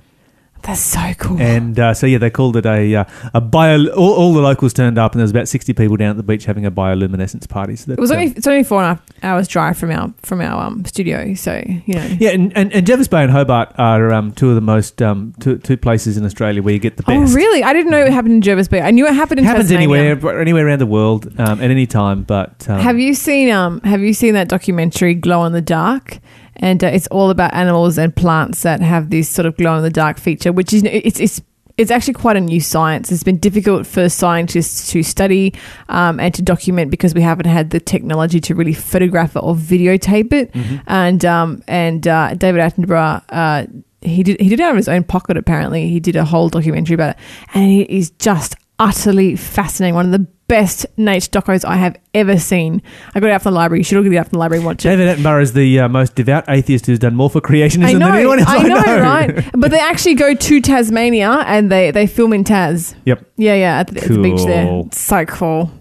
[0.67, 1.39] That's so cool.
[1.39, 3.88] And uh, so yeah, they called it a uh, a bio.
[3.93, 6.23] All, all the locals turned up, and there was about sixty people down at the
[6.23, 7.77] beach having a bioluminescence party.
[7.77, 9.91] So that, it was only um, it's only four and a half hours drive from
[9.91, 12.17] our from our um, studio, so you know.
[12.19, 15.34] yeah, and, and, and Jervis Bay and Hobart are um, two of the most um,
[15.39, 17.32] two, two places in Australia where you get the best.
[17.32, 17.63] Oh really?
[17.63, 18.82] I didn't know it happened in Jervis Bay.
[18.82, 21.88] I knew it happened in It happens anywhere, anywhere around the world um, at any
[21.88, 22.23] time.
[22.23, 26.19] But um, Have you seen um Have you seen that documentary Glow in the Dark?
[26.58, 29.84] And uh, it's all about animals and plants that have this sort of glow in
[29.84, 31.41] the dark feature, which is it's it's
[31.78, 33.12] it's actually quite a new science.
[33.12, 35.54] It's been difficult for scientists to study
[35.89, 39.56] um, and to document because we haven't had the technology to really photograph it or
[39.56, 40.52] videotape it.
[40.52, 40.78] Mm-hmm.
[40.88, 43.24] And um, and uh, David Attenborough.
[43.30, 43.67] Uh,
[44.02, 44.39] he did.
[44.39, 45.38] He did it out of his own pocket.
[45.38, 47.17] Apparently, he did a whole documentary about it,
[47.54, 49.96] and it is just utterly fascinating.
[49.96, 52.82] One of the best nature docos I have ever seen.
[53.14, 53.82] I got it out from the library.
[53.82, 54.90] You should all get it out from the library and watch it.
[54.90, 58.08] David Attenborough is the uh, most devout atheist who's done more for creationism I know,
[58.08, 59.52] than anyone else I, I know, right?
[59.58, 62.96] But they actually go to Tasmania and they they film in Tas.
[63.06, 63.26] Yep.
[63.38, 64.84] Yeah, yeah, at the, at the beach there.
[64.86, 65.72] It's so cool.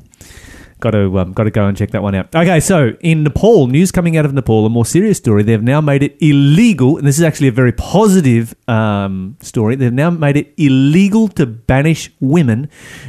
[0.79, 2.35] Got to um, got to go and check that one out.
[2.35, 5.43] Okay, so in Nepal, news coming out of Nepal, a more serious story.
[5.43, 9.77] They've now made it illegal, and this is actually a very positive um, story.
[9.77, 12.69] They've now made it illegal to banish women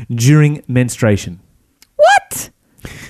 [0.10, 1.42] during menstruation.
[1.98, 2.50] What?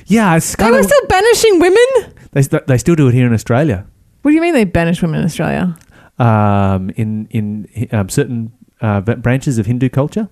[0.07, 2.13] Yeah, it's They kind were of still banishing women?
[2.31, 3.85] they, st- they still do it here in Australia.
[4.23, 5.77] What do you mean they banish women in Australia?
[6.19, 10.29] Um, in in um, certain uh, b- branches of Hindu culture,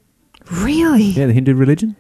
[0.52, 1.04] Really?
[1.04, 1.96] yeah, the Hindu religion.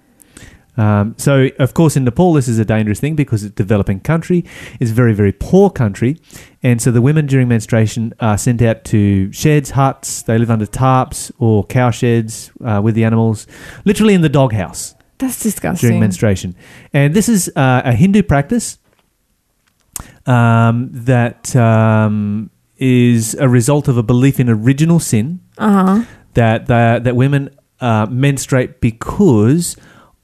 [0.78, 4.02] Um, so, of course, in Nepal, this is a dangerous thing because it's a developing
[4.02, 4.44] country.
[4.82, 6.18] It's a very, very poor country.
[6.64, 10.24] And so the women during menstruation are sent out to sheds, huts.
[10.24, 13.48] They live under tarps or cow sheds uh, with the animals,
[13.86, 15.88] literally in the doghouse That's disgusting.
[15.90, 16.56] during menstruation.
[16.94, 18.80] And this is uh, a Hindu practice
[20.26, 26.04] um, that um, is a result of a belief in original sin Uh huh.
[26.34, 27.50] that that, that women
[27.80, 29.78] uh, menstruate because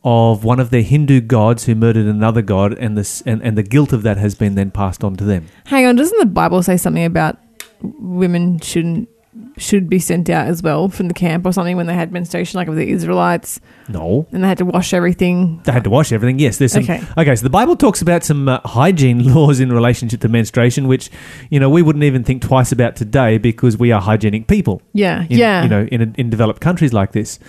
[0.04, 3.62] of one of their Hindu gods who murdered another god, and this and, and the
[3.64, 5.46] guilt of that has been then passed on to them.
[5.66, 7.38] Hang on, doesn't the Bible say something about
[7.82, 9.10] women shouldn't
[9.58, 12.58] should be sent out as well from the camp or something when they had menstruation,
[12.58, 15.62] like with the Israelites, No, and they had to wash everything?
[15.64, 16.38] they had to wash everything.
[16.40, 16.84] Yes, there's some.
[16.84, 17.02] Okay.
[17.18, 21.10] Okay, so the Bible talks about some uh, hygiene laws in relationship to menstruation, which
[21.50, 24.82] you know we wouldn't even think twice about today because we are hygienic people.
[24.94, 25.64] Yeah, In, yeah.
[25.64, 27.40] You know, in in developed countries like this,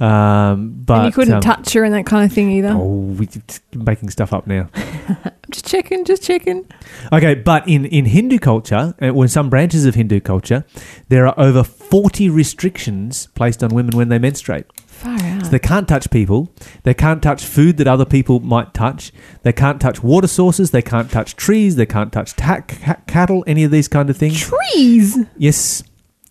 [0.00, 2.70] um, but and you couldn't um, touch her and that kind of thing either.
[2.72, 3.28] Oh, we're
[3.74, 4.68] making stuff up now.
[5.54, 6.66] Just checking, just checking.
[7.12, 10.64] Okay, but in, in Hindu culture, uh, or in some branches of Hindu culture,
[11.10, 14.66] there are over 40 restrictions placed on women when they menstruate.
[14.88, 15.44] Far out.
[15.44, 19.12] So they can't touch people, they can't touch food that other people might touch,
[19.44, 23.44] they can't touch water sources, they can't touch trees, they can't touch ta- ca- cattle,
[23.46, 24.40] any of these kind of things.
[24.40, 25.18] Trees.
[25.36, 25.84] Yes,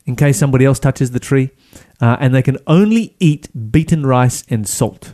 [0.06, 1.52] in case somebody else touches the tree.
[2.02, 5.14] Uh, and they can only eat beaten rice and salt.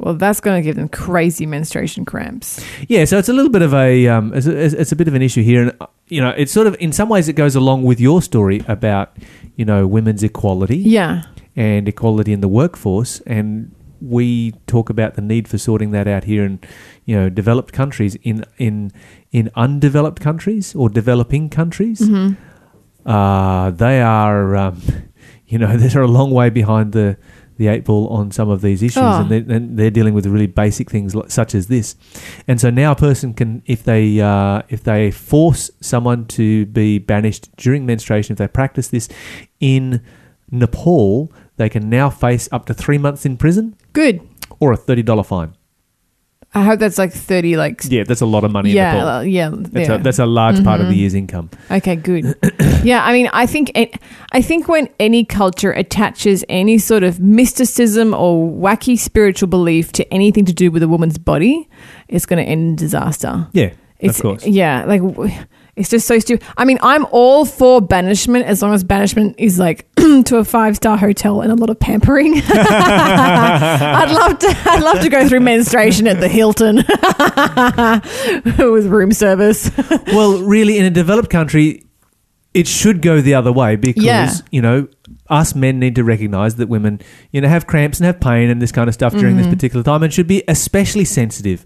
[0.00, 2.64] Well, that's going to give them crazy menstruation cramps.
[2.88, 5.14] Yeah, so it's a little bit of a um, it's, a, it's a bit of
[5.14, 7.54] an issue here, and uh, you know, it's sort of in some ways it goes
[7.56, 9.16] along with your story about
[9.56, 11.22] you know women's equality Yeah.
[11.56, 16.24] and equality in the workforce, and we talk about the need for sorting that out
[16.24, 16.58] here in
[17.04, 18.90] you know developed countries in in
[19.30, 22.00] in undeveloped countries or developing countries.
[22.06, 22.30] hmm
[23.06, 24.80] Uh, they are um,
[25.46, 27.16] you know they're a long way behind the
[27.60, 29.20] the eight ball on some of these issues, Oh.
[29.20, 31.94] and, they're, and they're dealing with really basic things li- such as this.
[32.48, 36.98] And so now a person can, if they uh, if they force someone to be
[36.98, 39.08] banished during menstruation, if they practice this
[39.60, 40.00] in
[40.50, 44.20] Nepal, they can now face up to three months in prison Good.
[44.58, 45.54] or a thirty dollar fine.
[46.52, 47.80] I hope that's like 30, like.
[47.84, 48.70] Yeah, that's a lot of money.
[48.70, 49.08] in yeah, Nepal.
[49.08, 49.50] uh, yeah.
[49.52, 49.94] That's yeah.
[49.94, 50.98] a that's a large part of the Mhm.
[50.98, 51.48] year's income.
[51.70, 52.34] Okay, good.
[52.82, 53.94] yeah, I mean, I think it,
[54.32, 60.12] I think when any culture attaches any sort of mysticism or wacky spiritual belief to
[60.12, 61.68] anything to do with a woman's body,
[62.08, 63.46] it's going to end in disaster.
[63.52, 64.44] Yeah, It's of course.
[64.46, 65.02] yeah, like
[65.80, 66.46] it's just so stupid.
[66.56, 70.76] I mean, I'm all for banishment as long as banishment is like to a five
[70.76, 72.34] star hotel and a lot of pampering.
[72.44, 74.56] I'd love to.
[74.70, 76.76] I'd love to go through menstruation at the Hilton
[78.72, 79.70] with room service.
[80.08, 81.84] well, really, in a developed country,
[82.54, 84.32] it should go the other way because Yeah.
[84.50, 84.88] you know
[85.30, 88.60] us men need to recognise that women, you know, have cramps and have pain and
[88.60, 89.44] this kind of stuff during Mm-hmm.
[89.44, 91.64] this particular time, and should be especially sensitive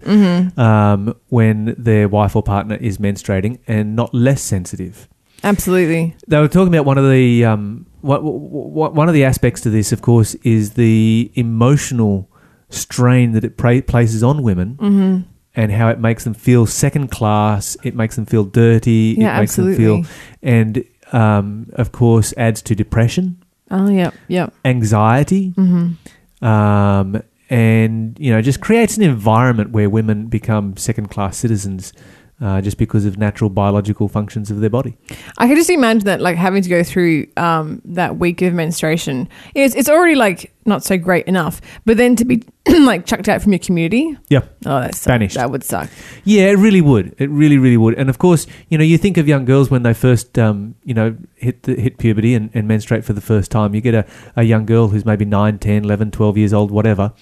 [0.57, 5.07] um, when their wife or partner is menstruating, and not less sensitive.
[5.43, 6.15] Absolutely.
[6.27, 9.69] They were talking about one of the um, what, what, one of the aspects to
[9.69, 12.29] this, of course, is the emotional
[12.69, 15.29] strain that it pra- places on women Mm-hmm.
[15.55, 17.77] and how it makes them feel second class.
[17.83, 19.15] It makes them feel dirty.
[19.17, 19.85] Yeah, it makes absolutely.
[19.85, 24.53] them feel, and um, of course, adds to depression, Oh, yep, yep.
[24.63, 26.45] anxiety, Mm-hmm.
[26.45, 31.93] um, and you know, just creates an environment where women become second class citizens.
[32.41, 34.97] Uh, just because of natural biological functions of their body.
[35.37, 39.29] I can just imagine that, like having to go through um, that week of menstruation.
[39.53, 43.41] It's it's already like not so great enough, but then to be like chucked out
[43.41, 44.17] from your community.
[44.29, 44.41] Yeah.
[44.65, 45.35] Oh, that's Banished.
[45.35, 45.89] That would suck.
[46.23, 47.15] Yeah, it really would.
[47.19, 47.93] It really, really would.
[47.97, 50.93] And of course, you know, you think of young girls when they first, um, you
[50.93, 53.75] know, hit the, hit puberty and, and menstruate for the first time.
[53.75, 57.13] You get a, a young girl who's maybe 9, 10, 11, 12 years old, whatever,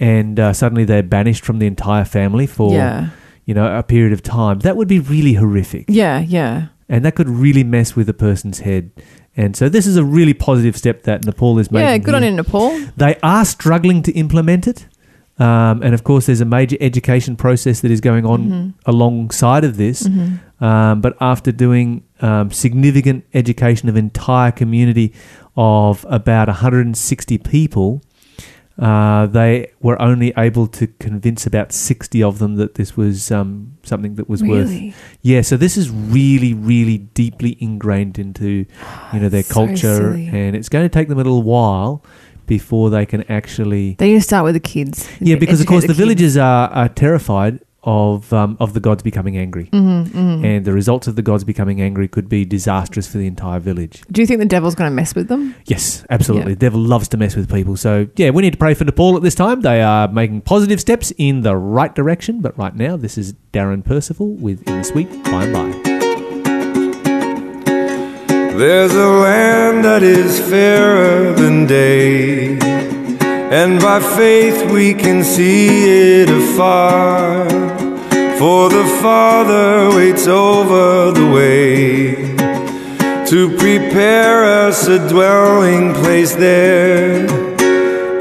[0.00, 3.10] and uh, suddenly they're banished from the entire family for, yeah,
[3.48, 4.58] you know, a period of time.
[4.60, 5.86] That would be really horrific.
[5.88, 6.66] yeah, yeah.
[6.90, 8.90] And that could really mess with a person's head.
[9.36, 11.88] And so this is a really positive step that Nepal is making.
[11.88, 12.30] Yeah, good on here.
[12.30, 12.70] you, Nepal.
[12.96, 14.86] They are struggling to implement it.
[15.38, 18.74] Um, and of course, there's a major education process that is going on Mhm.
[18.86, 20.02] alongside of this.
[20.08, 20.40] Mhm.
[20.60, 25.12] Um, but after doing um, significant education of entire community
[25.56, 28.02] of about 160 people,
[28.78, 33.76] uh, they were only able to convince about 60 of them that this was um,
[33.82, 34.68] something that was worth.
[34.68, 34.94] Really?
[35.22, 38.66] Yeah, so this is really, really deeply ingrained into
[39.12, 40.28] you know their So culture, silly.
[40.28, 42.04] and it's going to take them a little while
[42.46, 45.08] before they can actually They need to start with the kids.
[45.20, 49.36] yeah, because of course the, villagers are, are terrified of um, of the gods becoming
[49.38, 53.60] angry, and the results of the gods becoming angry could be disastrous for the entire
[53.60, 54.02] village.
[54.10, 55.54] Do you think the devil's going to mess with them?
[55.66, 56.50] Yes, absolutely.
[56.50, 56.56] Yeah.
[56.56, 57.76] The devil loves to mess with people.
[57.76, 59.60] So, yeah, we need to pray for Nepal at this time.
[59.60, 62.40] They are making positive steps in the right direction.
[62.40, 65.70] But right now, this is Darren Percival with In the Sweet By and By.
[68.58, 76.28] There's a land that is fairer than day, and by faith we can see it
[76.28, 77.67] afar.
[78.38, 82.14] For the Father waits over the way
[83.26, 87.26] to prepare us a dwelling place there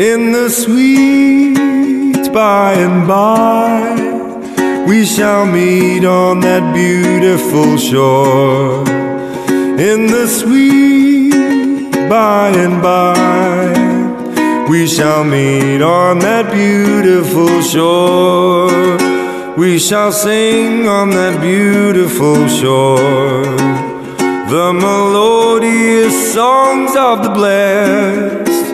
[0.01, 4.85] in the sweet by and by.
[4.87, 8.79] We shall meet on that beautiful shore
[9.79, 14.67] in the sweet by and by.
[14.67, 19.06] We shall meet on that beautiful shore.
[19.57, 23.41] We shall sing on that beautiful shore.
[24.53, 28.69] The melodious songs of the blessed,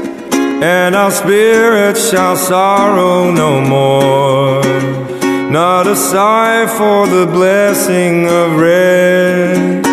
[0.62, 4.62] and our spirits shall sorrow no more.
[5.50, 9.88] Not a sigh for the blessing of rest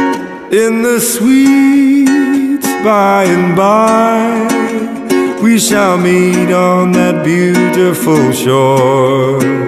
[0.52, 5.38] in the sweet by and by.
[5.40, 9.60] We shall meet on that beautiful shore.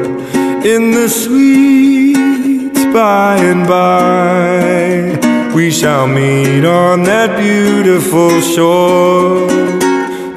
[0.65, 5.53] In the sweet by and by.
[5.53, 9.49] We shall meet on that beautiful shore.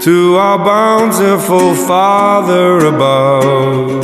[0.01, 4.03] To our bountiful Father above.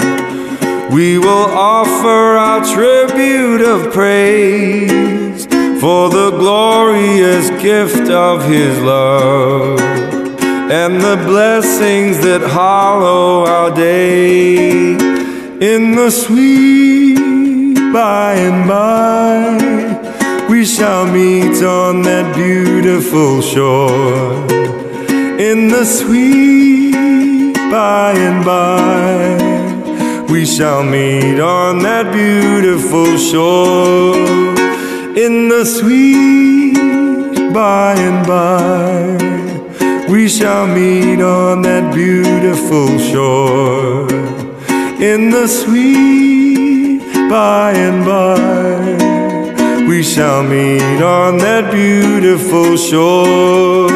[0.93, 5.47] We will offer our tribute of praise
[5.81, 9.79] for the glorious gift of His love
[10.71, 15.00] and the blessings that hollow our day
[15.61, 20.47] in the sweet by and by.
[20.49, 24.47] We shall meet on that beautiful shore
[25.39, 30.25] in the sweet by and by.
[30.31, 34.15] We shall meet on that beautiful shore
[35.15, 36.73] in the sweet
[37.53, 40.11] by and by.
[40.11, 44.30] We shall meet on that beautiful shore
[45.01, 49.85] in the sweet by and by.
[49.87, 53.89] We shall meet on that beautiful shore.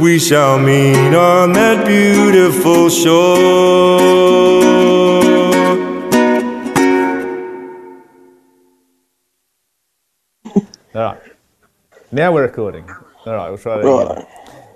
[0.00, 4.64] We shall meet on that beautiful shore.
[10.94, 11.20] All right.
[12.12, 12.88] Now we're recording.
[13.26, 14.10] All right, we'll try that Right.
[14.12, 14.26] again.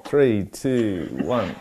[0.05, 1.55] Three, two, one.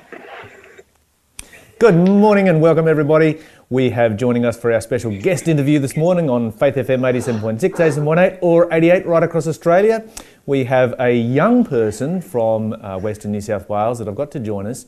[1.80, 3.40] Good morning and welcome, everybody.
[3.70, 7.60] We have joining us for our special guest interview this morning on Faith FM 87.6,
[7.60, 10.08] 87.8, or 88 right across Australia.
[10.46, 14.40] We have a young person from uh, Western New South Wales that I've got to
[14.40, 14.86] join us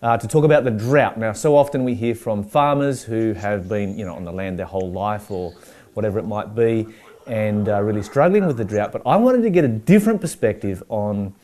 [0.00, 1.18] uh, to talk about the drought.
[1.18, 4.60] Now, so often we hear from farmers who have been, you know, on the land
[4.60, 5.52] their whole life or
[5.94, 6.86] whatever it might be,
[7.26, 8.92] and uh, really struggling with the drought.
[8.92, 11.34] But I wanted to get a different perspective on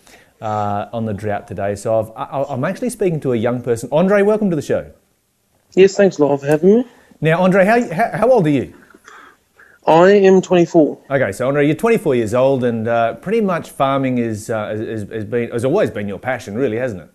[0.40, 1.74] uh, on the drought today.
[1.74, 3.88] So I've, I, I'm actually speaking to a young person.
[3.90, 4.92] Andre, welcome to the show.
[5.76, 6.86] Yes, thanks a lot for having me.
[7.20, 8.74] Now, Andre, how, how, how old are you?
[9.86, 10.98] I am 24.
[11.10, 15.08] Okay, so Andre, you're 24 years old, and uh, pretty much farming is, uh, has,
[15.10, 17.10] has been has always been your passion, really, hasn't it?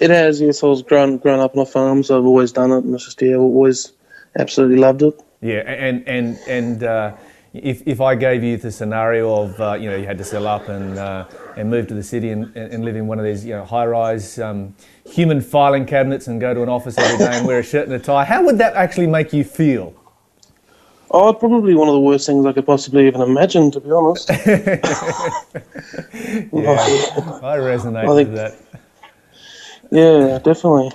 [0.00, 0.62] It has, yes.
[0.62, 2.84] I was grown, grown up on a farm, so I've always done it.
[2.84, 3.92] And it's just, yeah, I've always
[4.38, 5.20] absolutely loved it.
[5.40, 7.16] Yeah, and and and uh,
[7.54, 10.46] if if I gave you the scenario of uh, you know you had to sell
[10.46, 11.26] up and uh,
[11.56, 13.86] and move to the city and, and live in one of these you know high
[13.86, 14.74] rise um,
[15.10, 17.92] human filing cabinets and go to an office every day and wear a shirt and
[17.94, 19.94] a tie, how would that actually make you feel?
[21.12, 24.28] Oh, probably one of the worst things I could possibly even imagine, to be honest.
[24.30, 24.36] yeah,
[26.52, 28.54] I resonate I think- with that.
[29.90, 30.92] yeah, definitely.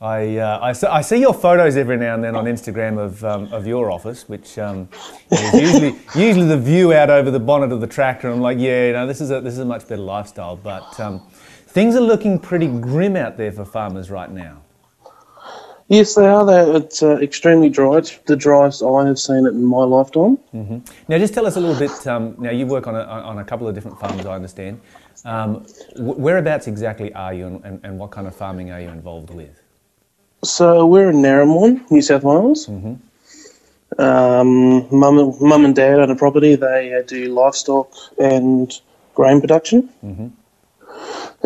[0.00, 3.24] I, uh, I, see, I see your photos every now and then on Instagram of,
[3.24, 4.88] um, of your office, which um,
[5.32, 8.30] is usually usually the view out over the bonnet of the tractor.
[8.30, 10.54] I'm like, yeah, you know, this is a this is a much better lifestyle.
[10.54, 11.20] But um,
[11.66, 14.62] things are looking pretty grim out there for farmers right now.
[15.88, 16.44] Yes, they are.
[16.46, 17.96] They, it's uh, extremely dry.
[17.96, 20.38] It's the driest I have seen it in my lifetime.
[21.08, 22.06] Now, just tell us a little bit.
[22.06, 24.80] Um, now, you work on a, on a couple of different farms, I understand.
[25.24, 29.30] Um, whereabouts exactly are you, and, and, and what kind of farming are you involved
[29.30, 29.62] with?
[30.42, 32.68] So we're in Narromine, New South Wales.
[33.98, 36.54] Um, mum, and- mum and dad own a property.
[36.54, 38.72] They uh, do livestock and
[39.14, 39.88] grain production.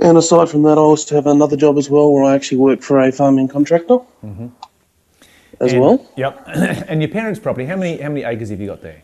[0.00, 2.82] And aside from that, I also have another job as well, where I actually work
[2.82, 3.98] for a farming contractor.
[5.60, 6.06] as And- well.
[6.16, 6.42] Yep.
[6.88, 9.02] and your parents' property, how many how many acres have you got there?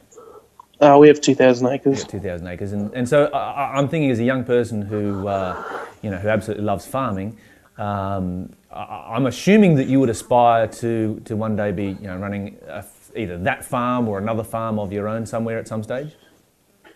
[0.80, 2.04] Uh, we have 2,000 acres.
[2.04, 2.72] 2,000 acres.
[2.72, 5.60] And, and so I, I'm thinking as a young person who, uh,
[6.02, 7.36] you know, who absolutely loves farming,
[7.78, 12.58] um, I'm assuming that you would aspire to, to one day be, you know, running
[12.66, 12.84] a
[13.16, 16.14] either that farm or another farm of your own somewhere at some stage.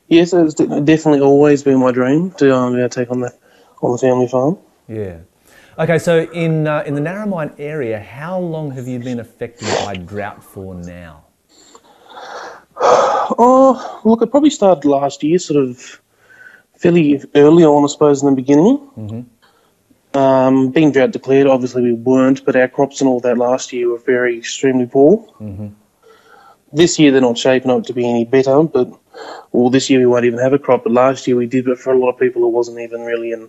[0.08, 3.34] Yes, it's definitely always been my dream to um, be able to take on the,
[3.80, 4.58] on the family farm.
[4.88, 5.18] Yeah.
[5.78, 9.94] Okay, so in, uh, in the Narromine area, how long have you been affected by
[9.96, 11.24] drought for now?
[13.38, 16.02] Oh, look, it probably started last year, sort of
[16.76, 19.30] fairly early on, I suppose, in the beginning.
[20.14, 23.90] Um, being drought declared, obviously we weren't, but our crops and all that last year
[23.90, 25.26] were very extremely poor.
[26.72, 28.90] This year they're not shaping up to be any better, but
[29.52, 30.84] well, this year we won't even have a crop.
[30.84, 33.32] But last year we did, but for a lot of people it wasn't even really
[33.32, 33.48] in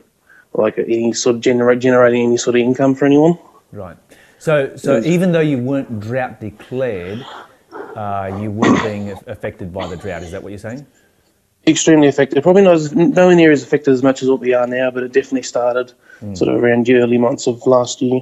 [0.54, 3.38] like any sort of generate generating any sort of income for anyone.
[3.72, 3.98] Right.
[4.40, 5.06] So, so Yes.
[5.06, 7.26] even though you weren't drought declared,
[7.96, 10.24] uh, you were being affected by the drought.
[10.24, 10.86] Is that what you're saying?
[11.66, 12.44] extremely affected.
[12.44, 15.04] Probably not as, nowhere near as affected as much as what we are now, but
[15.04, 15.94] it definitely started
[16.34, 18.22] sort of around the early months of last year.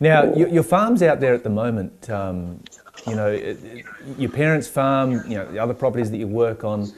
[0.00, 2.62] Now, your, your farms out there at the moment, um,
[3.06, 3.84] you know, it, it-
[4.16, 6.90] your parents' farm, you know, the other properties that you work on.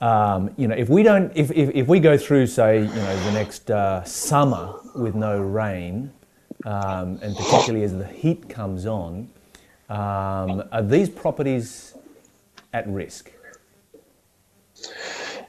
[0.00, 3.24] Um, you know, if we don't, if, if, if we go through, say, you know,
[3.24, 6.12] the next uh, summer with no rain,
[6.66, 9.30] um, and particularly as the heat comes on,
[9.88, 11.94] um, are these properties
[12.72, 13.30] at risk?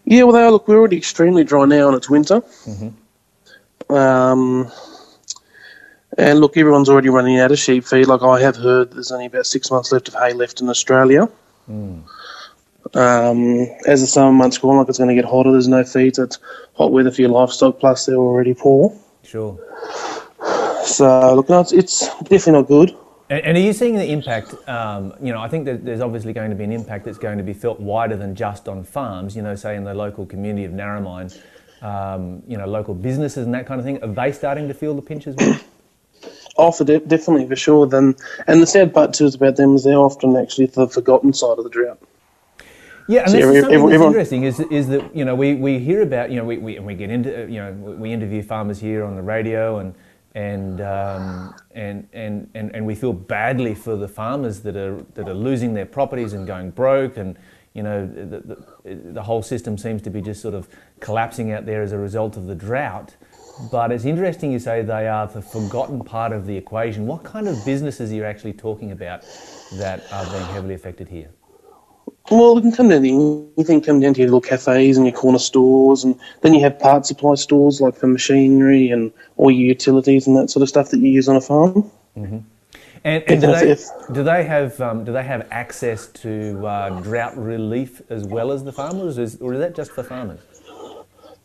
[0.05, 2.41] Yeah, well, they are, look, we're already extremely dry now and it's winter.
[3.89, 4.71] Um,
[6.17, 8.07] and look, everyone's already running out of sheep feed.
[8.07, 11.27] Like I have heard, there's only about six months left of hay left in Australia.
[12.93, 15.83] Um, as the summer months go on, like it's going to get hotter, there's no
[15.83, 16.37] feed, so it's
[16.75, 18.95] hot weather for your livestock, plus they're already poor.
[19.23, 19.59] Sure.
[20.85, 22.95] So, look, no, it's, it's definitely not good.
[23.29, 24.53] And, are you seeing the impact?
[24.69, 27.37] Um, you know, I think that there's obviously going to be an impact that's going
[27.39, 29.35] to be felt wider than just on farms.
[29.35, 31.35] You know, say in the local community of Narromine,
[31.81, 34.01] um, you know, local businesses and that kind of thing.
[34.03, 35.59] Are they starting to feel the pinch as well?
[36.57, 37.85] Oh, for de- definitely, for sure.
[37.87, 38.15] Then,
[38.47, 41.57] and the sad part too is about them is they're often actually the forgotten side
[41.57, 41.99] of the drought.
[43.07, 45.25] Yeah, and So this every- is something every- that's everyone- interesting is, is that you
[45.25, 47.71] know we, we hear about you know we, we, and we get into you know
[47.73, 49.93] we we interview farmers here on the radio and
[50.35, 55.27] and um, and, and and and we feel badly for the farmers that are that
[55.27, 57.37] are losing their properties and going broke and
[57.73, 58.39] you know the,
[58.83, 60.67] the, the whole system seems to be just sort of
[60.99, 63.15] collapsing out there as a result of the drought.
[63.71, 67.07] But it's interesting you say they are the forgotten part of the equation.
[67.07, 69.21] What kind of businesses are you actually talking about
[69.77, 71.29] that are being heavily affected here?
[72.31, 73.81] Well, it can come down to anything.
[73.81, 77.05] Come down to your little cafes and your corner stores, and then you have part
[77.05, 80.99] supply stores like for machinery and all your utilities and that sort of stuff that
[80.99, 81.91] you use on a farm.
[82.15, 82.43] And,
[83.03, 83.77] and do, they,
[84.13, 88.63] do they have um, do they have access to uh, drought relief as well as
[88.63, 90.39] the farmers, is, or is that just for farmers?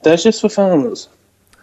[0.02, 1.10] That's just for farmers.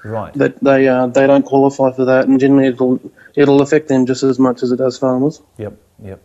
[0.03, 0.31] Right.
[0.35, 2.99] That they uh, they don't qualify for that, and generally it'll
[3.33, 5.41] it'll affect them just as much as it does farmers.
[5.57, 5.75] Yep.
[6.03, 6.21] Yep.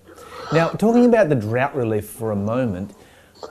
[0.52, 2.94] Now, talking about the drought relief for a moment,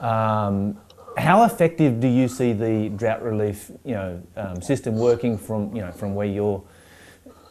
[0.00, 0.78] um,
[1.16, 5.82] how effective do you see the drought relief, you know, um, system working from you
[5.82, 6.62] know from where you're,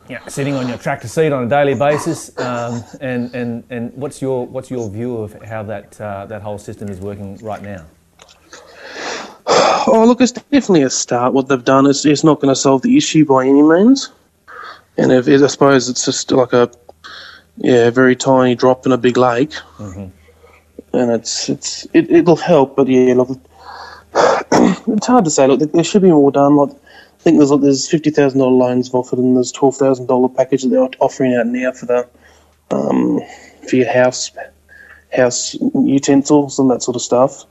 [0.07, 3.93] you know, sitting on your tractor seat on a daily basis, um, and, and and
[3.93, 7.61] what's your what's your view of how that uh, that whole system is working right
[7.61, 7.85] now?
[9.87, 11.33] Oh, look, it's definitely a start.
[11.33, 14.11] What they've done is it's not going to solve the issue by any means,
[14.97, 16.71] and if, I suppose it's just like a
[17.57, 19.53] yeah, a very tiny drop in a big lake,
[20.93, 22.75] and it's it's it, it'll help.
[22.75, 23.29] But yeah, look,
[24.53, 25.47] it's hard to say.
[25.47, 26.55] Look, there should be more done.
[26.55, 30.07] Like, I think there's like there's fifty thousand dollar loans offered, and there's twelve thousand
[30.07, 32.09] dollar package that they're offering out now for the
[32.71, 33.19] um,
[33.67, 34.31] for your house
[35.15, 37.45] house utensils and that sort of stuff.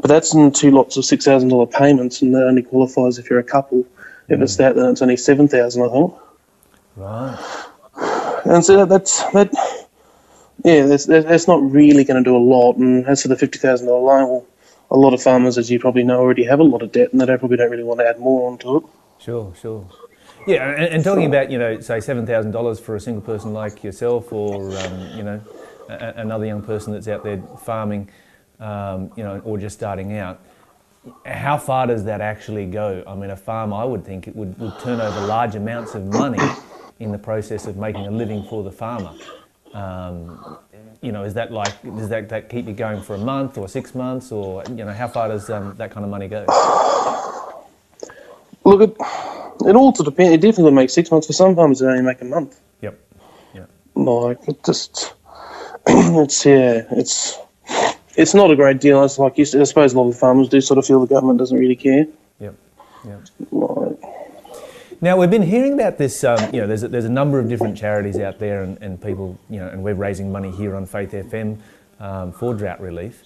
[0.00, 3.28] But that's in two lots of six thousand dollar payments, and that only qualifies if
[3.28, 3.84] you're a couple.
[4.28, 6.14] If it's that, then it's only seven thousand, I think.
[6.96, 7.64] Right.
[8.44, 9.50] And so that's that.
[10.64, 12.76] Yeah, that's, that's not really going to do a lot.
[12.76, 14.46] And as for the fifty thousand dollar loan, well,
[14.90, 17.20] a lot of farmers, as you probably know, already have a lot of debt, and
[17.20, 18.82] they probably don't really want to add more onto it.
[19.18, 19.88] Sure, sure.
[20.46, 23.52] Yeah, and, and talking about you know, say seven thousand dollars for a single person
[23.52, 25.40] like yourself, or um, you know,
[25.88, 28.10] a- another young person that's out there farming,
[28.58, 30.40] um, you know, or just starting out.
[31.24, 33.04] How far does that actually go?
[33.06, 36.04] I mean, a farm, I would think, it would, would turn over large amounts of
[36.06, 36.40] money
[37.00, 39.12] in the process of making a living for the farmer.
[39.72, 40.58] Um,
[41.00, 43.68] you know, is that like, does that, that keep you going for a month or
[43.68, 46.44] six months, or you know, how far does um, that kind of money go?
[48.64, 48.96] Look, it,
[49.66, 50.34] it all to depend.
[50.34, 51.26] It definitely makes six months.
[51.26, 52.60] For some farmers, it only make a month.
[52.82, 52.98] Yep.
[53.54, 53.70] Yep.
[53.94, 55.14] Like it just,
[55.86, 57.38] it's yeah, it's
[58.16, 59.04] it's not a great deal.
[59.04, 61.38] It's like you, I suppose a lot of farmers do sort of feel the government
[61.38, 62.06] doesn't really care.
[62.40, 62.54] Yep.
[63.06, 63.20] Yep.
[63.52, 64.00] Like,
[65.00, 66.24] Now we've been hearing about this.
[66.24, 69.00] Um, you know, there's a, there's a number of different charities out there, and, and
[69.00, 71.60] people, you know, and we're raising money here on Faith FM
[72.00, 73.22] um, for drought relief.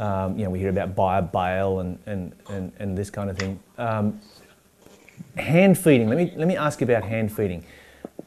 [0.00, 3.30] Um, you know, we hear about Buy a Bale and and, and, and this kind
[3.30, 3.60] of thing.
[3.78, 4.20] Um,
[5.36, 6.08] hand feeding.
[6.08, 7.64] Let me let me ask you about hand feeding,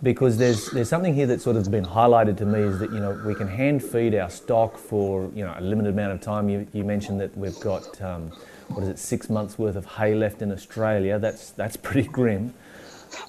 [0.01, 2.99] because there's there's something here that's sort of been highlighted to me is that you
[2.99, 6.47] know we can hand feed our stock for you know a limited amount of time.
[6.47, 8.31] You, you mentioned that we've got um,
[8.69, 11.19] what is it six months worth of hay left in Australia.
[11.19, 12.53] That's that's pretty grim.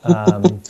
[0.05, 0.63] Um,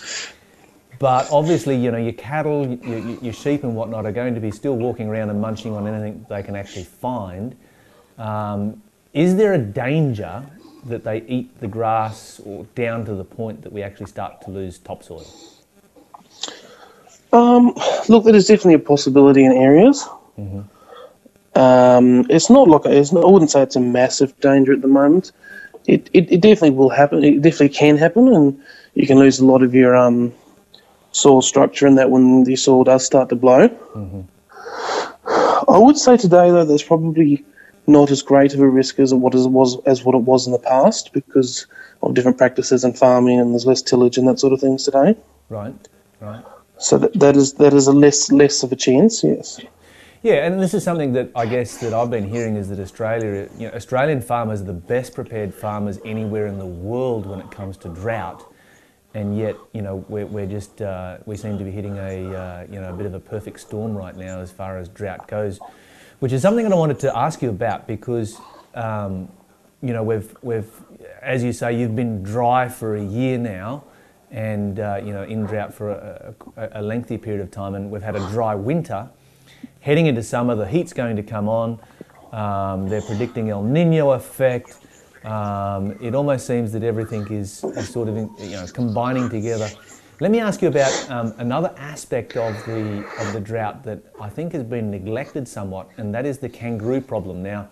[0.98, 4.50] but obviously, you know, your cattle, your, your- sheep and whatnot are going to be
[4.50, 7.54] still walking around and munching on anything they can actually find.
[8.18, 10.44] Um, is there a danger
[10.86, 14.50] that they eat the grass or down to the point that we actually start to
[14.50, 15.26] lose topsoil?
[17.32, 17.74] Um,
[18.08, 20.08] look, there is definitely a possibility in areas.
[21.54, 24.88] Um, it's not like it's not, I wouldn't say it's a massive danger at the
[24.88, 25.32] moment.
[25.86, 27.24] It, it it definitely will happen.
[27.24, 28.60] It definitely can happen, and
[28.96, 30.34] you can lose a lot of your um
[31.12, 33.70] soil structure and that when the soil does start to blow.
[35.68, 37.44] I would say today though, there's probably
[37.86, 40.52] not as great of a risk as what it was as what it was in
[40.52, 41.66] the past because
[42.02, 45.14] of different practices in farming and there's less tillage and that sort of things today.
[45.48, 45.88] Right,
[46.20, 46.44] right.
[46.78, 49.22] So that, that is that is a less less of a chance.
[49.22, 49.60] Yes.
[50.22, 53.48] Yeah, and this is something that I guess that I've been hearing is that Australia,
[53.56, 57.50] you know, Australian farmers are the best prepared farmers anywhere in the world when it
[57.50, 58.44] comes to drought,
[59.16, 62.66] and yet you know we're, we're just uh, we seem to be hitting a uh,
[62.70, 65.58] you know a bit of a perfect storm right now as far as drought goes,
[66.20, 68.38] which is something that I wanted to ask you about because
[68.74, 69.28] um,
[69.82, 70.70] you know we've we've
[71.22, 73.84] as you say you've been dry for a year now.
[74.28, 77.92] And uh, you know, in drought for a, a, a lengthy period of time, and
[77.92, 79.08] we've had a dry winter
[79.80, 81.78] heading into summer, the heat's going to come on.
[82.32, 84.78] Um, they're predicting El Nino effect.
[85.26, 89.68] Um, it almost seems that everything is, sort of in, you know combining together.
[90.20, 94.28] Let me ask you about um, another aspect of the of the drought that I
[94.28, 97.42] think has been neglected somewhat, and that is the kangaroo problem.
[97.42, 97.68] Now,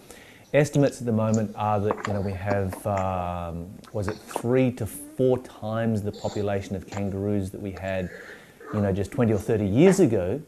[0.53, 4.87] estimates at the moment are that you know we have um, was it three to
[4.87, 8.11] four times the population of kangaroos that we had,
[8.73, 10.43] you know, just 20 or 30 years ago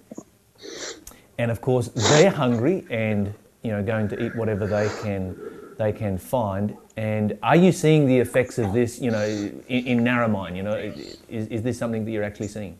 [1.38, 3.32] and of course they're hungry and
[3.62, 5.36] you know going to eat whatever they can
[5.78, 6.76] they can find.
[6.96, 9.00] And are you seeing the effects of this?
[9.00, 12.78] You know, in, in Narromine, you know, is, is this something that you're actually seeing?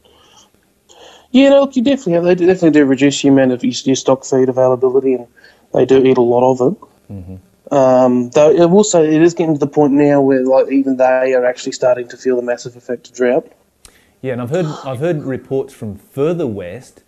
[1.33, 2.25] Yeah, no, look, you definitely have.
[2.25, 5.27] They definitely do reduce the amount of your, stock feed availability, and
[5.75, 7.41] they do eat a lot of it.
[7.73, 10.97] Um, though I will say it is getting to the point now where like even
[10.97, 13.53] they are actually starting to feel the massive effect of drought.
[14.23, 17.03] Yeah, and I've heard I've heard reports from further west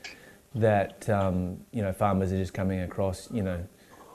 [0.55, 3.65] that um, you know farmers are just coming across you know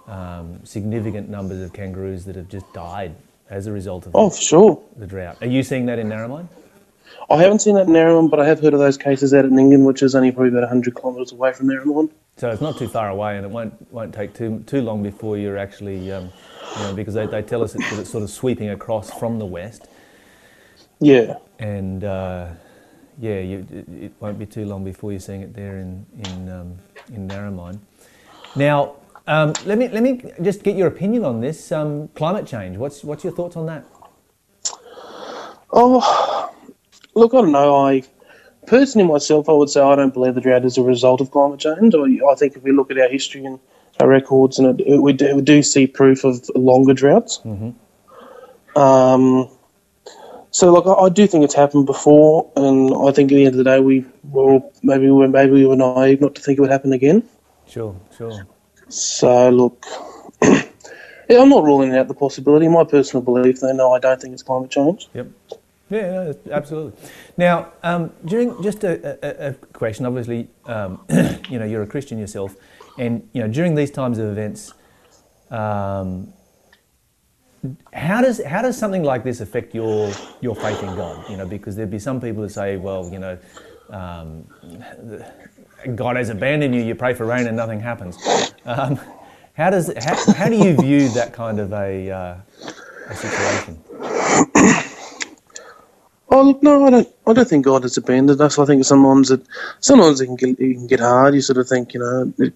[0.07, 3.15] um, significant numbers of kangaroos that have just died
[3.49, 4.83] as a result of Oh, for sure.
[4.97, 5.37] the drought.
[5.41, 6.47] Are you seeing that in Narromine?
[7.29, 9.51] I haven't seen that in Narromine, but I have heard of those cases out in
[9.51, 12.09] Nyngan, which is only probably about 100 kilometres away from Narromine.
[12.37, 15.37] So it's not too far away, and it won't won't take too too long before
[15.37, 16.31] you're actually, um,
[16.77, 19.37] you know, because they, they tell us it's, that it's sort of sweeping across from
[19.37, 19.87] the west,
[20.99, 21.37] Yeah.
[21.59, 22.47] and uh,
[23.19, 26.49] yeah, you, it, it won't be too long before you're seeing it there in in
[26.49, 26.75] um,
[27.13, 27.77] in Narromine.
[28.55, 28.95] Now,
[29.27, 32.77] um, let me let me just get your opinion on this um, climate change.
[32.77, 33.85] What's what's your thoughts on that?
[35.71, 36.51] Oh,
[37.15, 37.87] look, I don't know.
[37.87, 38.03] I
[38.67, 41.59] personally myself, I would say I don't believe the drought is a result of climate
[41.59, 41.95] change.
[41.95, 43.59] I, I think if we look at our history and
[43.99, 47.39] our records, and it, it, we, do, we do see proof of longer droughts.
[48.75, 49.49] Um,
[50.51, 53.55] so, like, I, I do think it's happened before, and I think at the end
[53.55, 56.57] of the day, we were maybe we were maybe we were naive not to think
[56.57, 57.23] it would happen again.
[57.67, 58.45] Sure, sure.
[58.93, 59.85] So, look,
[60.41, 62.67] yeah, I'm not ruling out the possibility.
[62.67, 65.07] My personal belief, though, no, I don't think it's climate change.
[65.13, 65.27] Yep.
[65.89, 66.93] Yeah, absolutely.
[67.37, 70.99] Now, um, during just a, a, a question, obviously, um,
[71.49, 72.55] you know, you're a Christian yourself,
[72.97, 74.73] and you know, during these times of events,
[75.51, 76.33] um,
[77.93, 81.29] how does how does something like this affect your your faith in God?
[81.29, 83.37] You know, because there'd be some people who say, well, you know,
[83.89, 84.45] um,
[85.95, 86.81] God has abandoned you.
[86.81, 88.17] You pray for rain and nothing happens.
[88.65, 88.99] Um,
[89.53, 92.35] how does how, how do you view that kind of a, uh,
[93.09, 93.83] a situation?
[96.29, 97.07] Oh no, I don't.
[97.27, 98.57] I don't think God has abandoned us.
[98.57, 99.41] I think sometimes it,
[99.81, 101.35] sometimes it can get, it can get hard.
[101.35, 102.53] You sort of think, you know, it,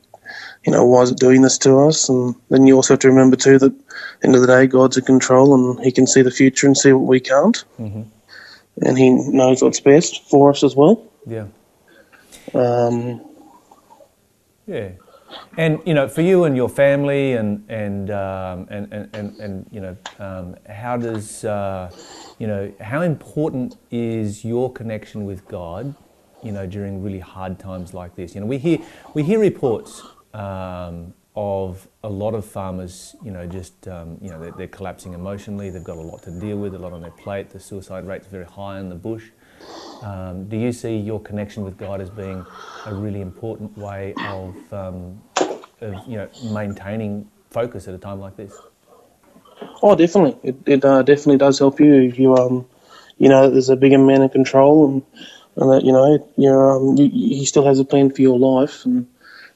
[0.66, 2.10] you know, why is it doing this to us?
[2.10, 4.66] And then you also have to remember too that, at the end of the day,
[4.66, 7.64] God's in control and He can see the future and see what we can't,
[8.82, 11.06] and He knows what's best for us as well.
[11.28, 11.46] Yeah.
[12.54, 13.22] Um,
[14.68, 14.92] Yeah,
[15.58, 19.68] and you know, for you and your family, and and um, and, and, and and
[19.72, 21.92] you know, um, how does uh,
[22.40, 25.96] you know how important is your connection with God?
[26.44, 28.36] You know, during really hard times like this.
[28.36, 28.80] You know, we hear
[29.14, 33.16] we hear reports um, of a lot of farmers.
[33.24, 35.70] You know, just um, you know, they're, they're collapsing emotionally.
[35.70, 37.52] They've got a lot to deal with, a lot on their plate.
[37.52, 39.32] The suicide rate's very high in the bush.
[40.02, 42.46] Um, do you see your connection with God as being
[42.86, 45.22] a really important way of, um,
[45.82, 48.62] of you know, maintaining focus at a time like this?
[49.82, 50.38] oh, definitely.
[50.44, 52.66] It, it uh, definitely does help you if you um,
[53.18, 55.04] you know, there's a bigger man in control, and
[55.56, 58.86] and that you know, you're um, you, he still has a plan for your life,
[58.86, 59.08] and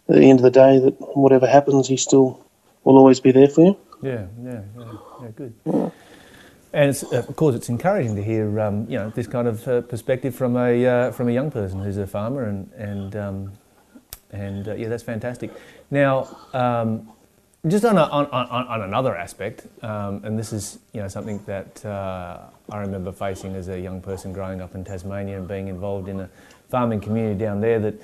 [0.10, 2.43] at the end of the day, that whatever happens, he still
[2.84, 3.78] will always be there for you.
[4.02, 4.86] Yeah, yeah, yeah,
[5.22, 5.54] yeah good.
[6.74, 10.34] And of course, it's encouraging to hear um, you know this kind of uh, perspective
[10.34, 13.51] from a uh, from a young person who's a farmer, and and um,
[14.32, 15.51] and uh, yeah, that's fantastic.
[15.89, 17.11] Now, um,
[17.67, 21.43] just on, a, on, on, on another aspect, um, and this is you know something
[21.45, 22.39] that uh,
[22.72, 26.22] I remember facing as a young person growing up in Tasmania and being involved in
[26.22, 26.30] a
[26.69, 27.80] farming community down there.
[27.80, 27.95] That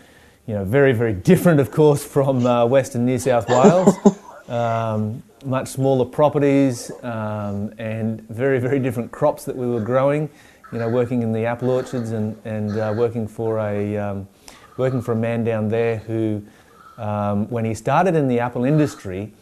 [0.45, 3.95] you know very very different, of course, from uh, Western New South Wales.
[4.49, 10.29] um, much smaller properties um, and very very different crops that we were growing.
[10.71, 14.27] You know, working in the apple orchards and and uh, working for a um,
[14.77, 16.41] working for a man down there who,
[16.97, 19.33] um, when he started in the apple industry,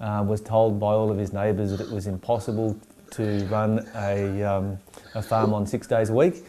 [0.00, 2.78] uh, was told by all of his neighbours that it was impossible
[3.10, 4.78] to run a, um,
[5.14, 6.44] a farm on six days a week.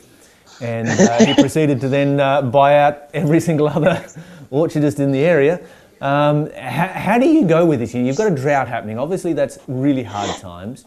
[0.60, 4.06] And uh, he proceeded to then uh, buy out every single other
[4.52, 5.60] orchardist in the area.
[6.02, 7.94] Um, how, how do you go with this?
[7.94, 8.98] You've got a drought happening.
[8.98, 10.86] Obviously, that's really hard times.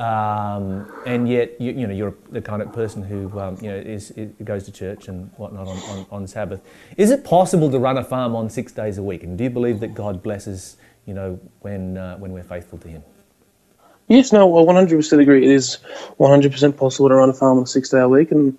[0.00, 3.76] Um, and yet, you, you know, you're the kind of person who, um, you know,
[3.76, 6.60] is, is, goes to church and whatnot on, on, on Sabbath.
[6.96, 9.22] Is it possible to run a farm on six days a week?
[9.22, 12.88] And do you believe that God blesses, you know, when, uh, when we're faithful to
[12.88, 13.04] Him?
[14.08, 15.44] Yes, no, I 100% agree.
[15.44, 15.78] It is
[16.18, 18.32] 100% possible to run a farm on six day a week.
[18.32, 18.58] And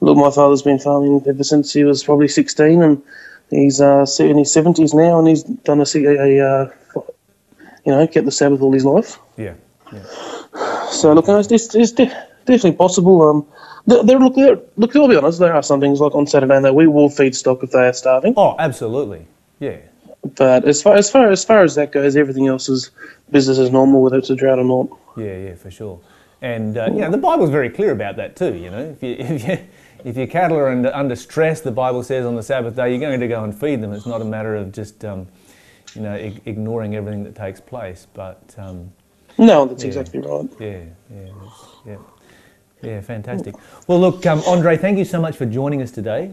[0.00, 3.02] look, my father's been farming ever since he was probably 16, and
[3.50, 6.70] he's uh, in his 70s now, and he's done a, a, a uh,
[7.84, 9.18] you know, kept the Sabbath all his life.
[9.36, 9.54] Yeah.
[9.92, 10.90] yeah.
[10.90, 12.06] So look, it's, it's, it's de-
[12.46, 13.22] definitely possible.
[13.22, 13.46] Um,
[13.86, 15.38] there, there, look, there, look, I'll be honest.
[15.38, 17.92] There are some things like on Saturday that we will feed stock if they are
[17.92, 18.34] starving.
[18.36, 19.26] Oh, absolutely.
[19.60, 19.78] Yeah.
[20.36, 22.90] But as far as far as far as that goes, everything else is
[23.30, 24.88] business as normal, whether it's a drought or not.
[25.16, 26.00] Yeah, yeah, for sure.
[26.42, 28.54] And uh, you know, the Bible's very clear about that too.
[28.54, 29.58] You know, if you if you
[30.06, 33.00] if your cattle are under, under stress, the Bible says on the Sabbath day you're
[33.00, 33.92] going to go and feed them.
[33.92, 35.26] It's not a matter of just um,
[35.96, 38.06] you know ig- ignoring everything that takes place.
[38.14, 38.92] But um,
[39.36, 39.88] No, that's Yeah.
[39.88, 40.48] exactly right.
[40.60, 40.68] yeah,
[41.10, 41.96] yeah, that's- yeah,
[42.82, 43.56] yeah, fantastic.
[43.88, 46.30] Well, look, um, Andre, thank you so much for joining us today.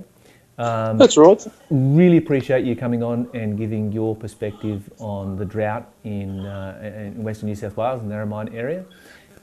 [0.59, 1.43] Um, That's right.
[1.71, 6.77] really appreciate you coming on and giving your perspective on the drought in, uh,
[7.15, 8.85] in Western New South Wales and the Narromine area.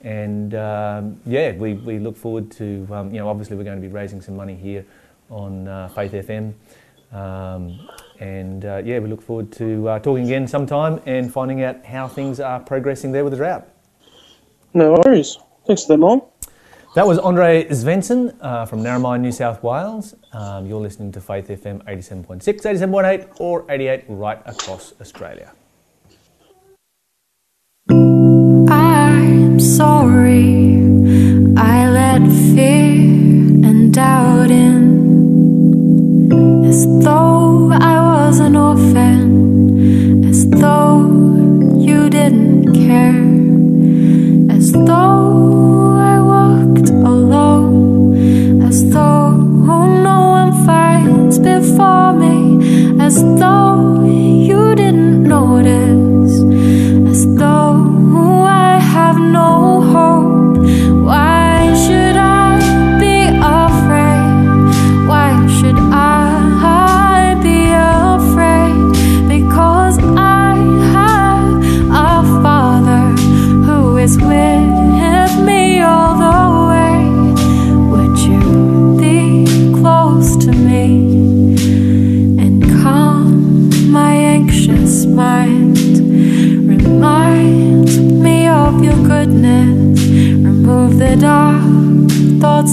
[0.02, 3.86] And um, yeah, we, we look forward to, um, you know, obviously we're going to
[3.86, 4.84] be raising some money here
[5.28, 6.54] on uh, Faith FM.
[7.12, 7.88] Um,
[8.20, 12.08] and uh, yeah, we look forward to uh, talking again sometime and finding out how
[12.08, 13.68] things are progressing there with the drought.
[14.72, 15.38] No worries.
[15.66, 16.22] Thanks for that, Mom.
[16.94, 20.14] That was Andre Svensson uh, from Narromine, New South Wales.
[20.32, 25.52] Um, you're listening to Faith FM 87.6, 87.8, or 88 right across Australia.
[29.60, 30.80] Sorry.
[31.56, 32.22] I let
[32.54, 32.94] fear
[33.68, 34.80] and doubt in.
[36.66, 41.06] As though I was an orphan, as though
[41.76, 43.20] you didn't care,
[44.56, 49.32] as though I walked alone, as though
[50.08, 53.69] no one fights before me, as though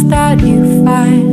[0.04, 1.27] that you find.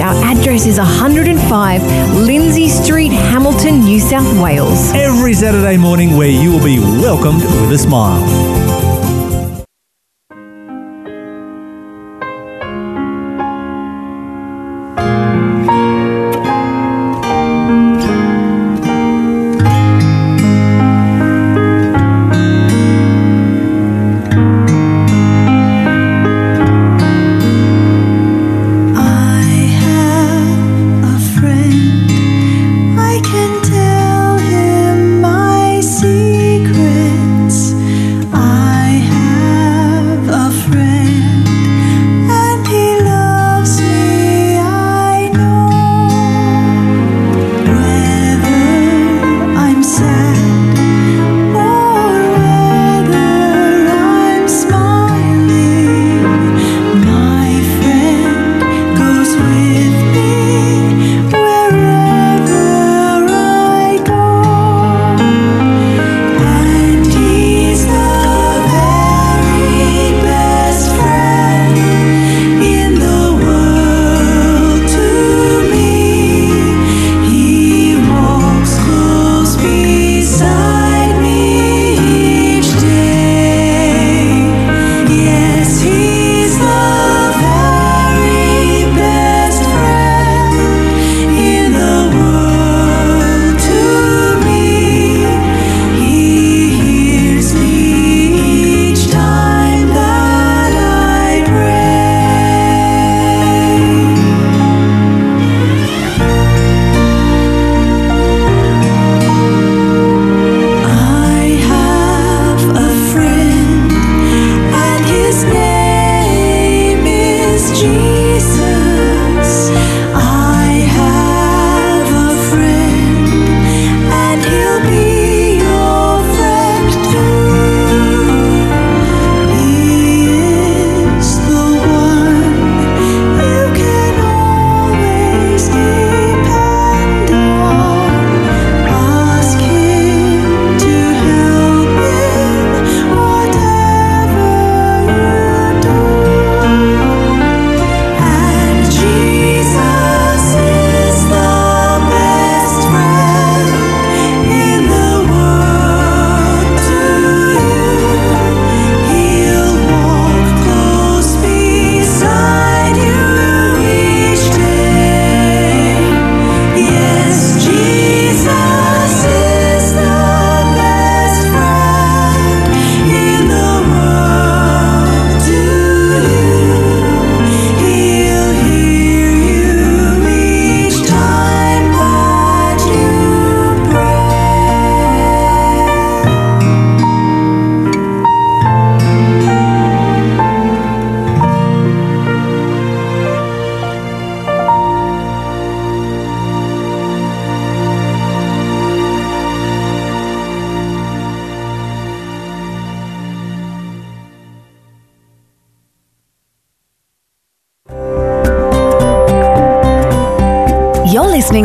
[0.00, 1.82] Our address is 105
[2.16, 4.92] Lindsay Street, Hamilton, New South Wales.
[4.92, 8.22] Every Saturday morning, where you will be welcomed with a smile.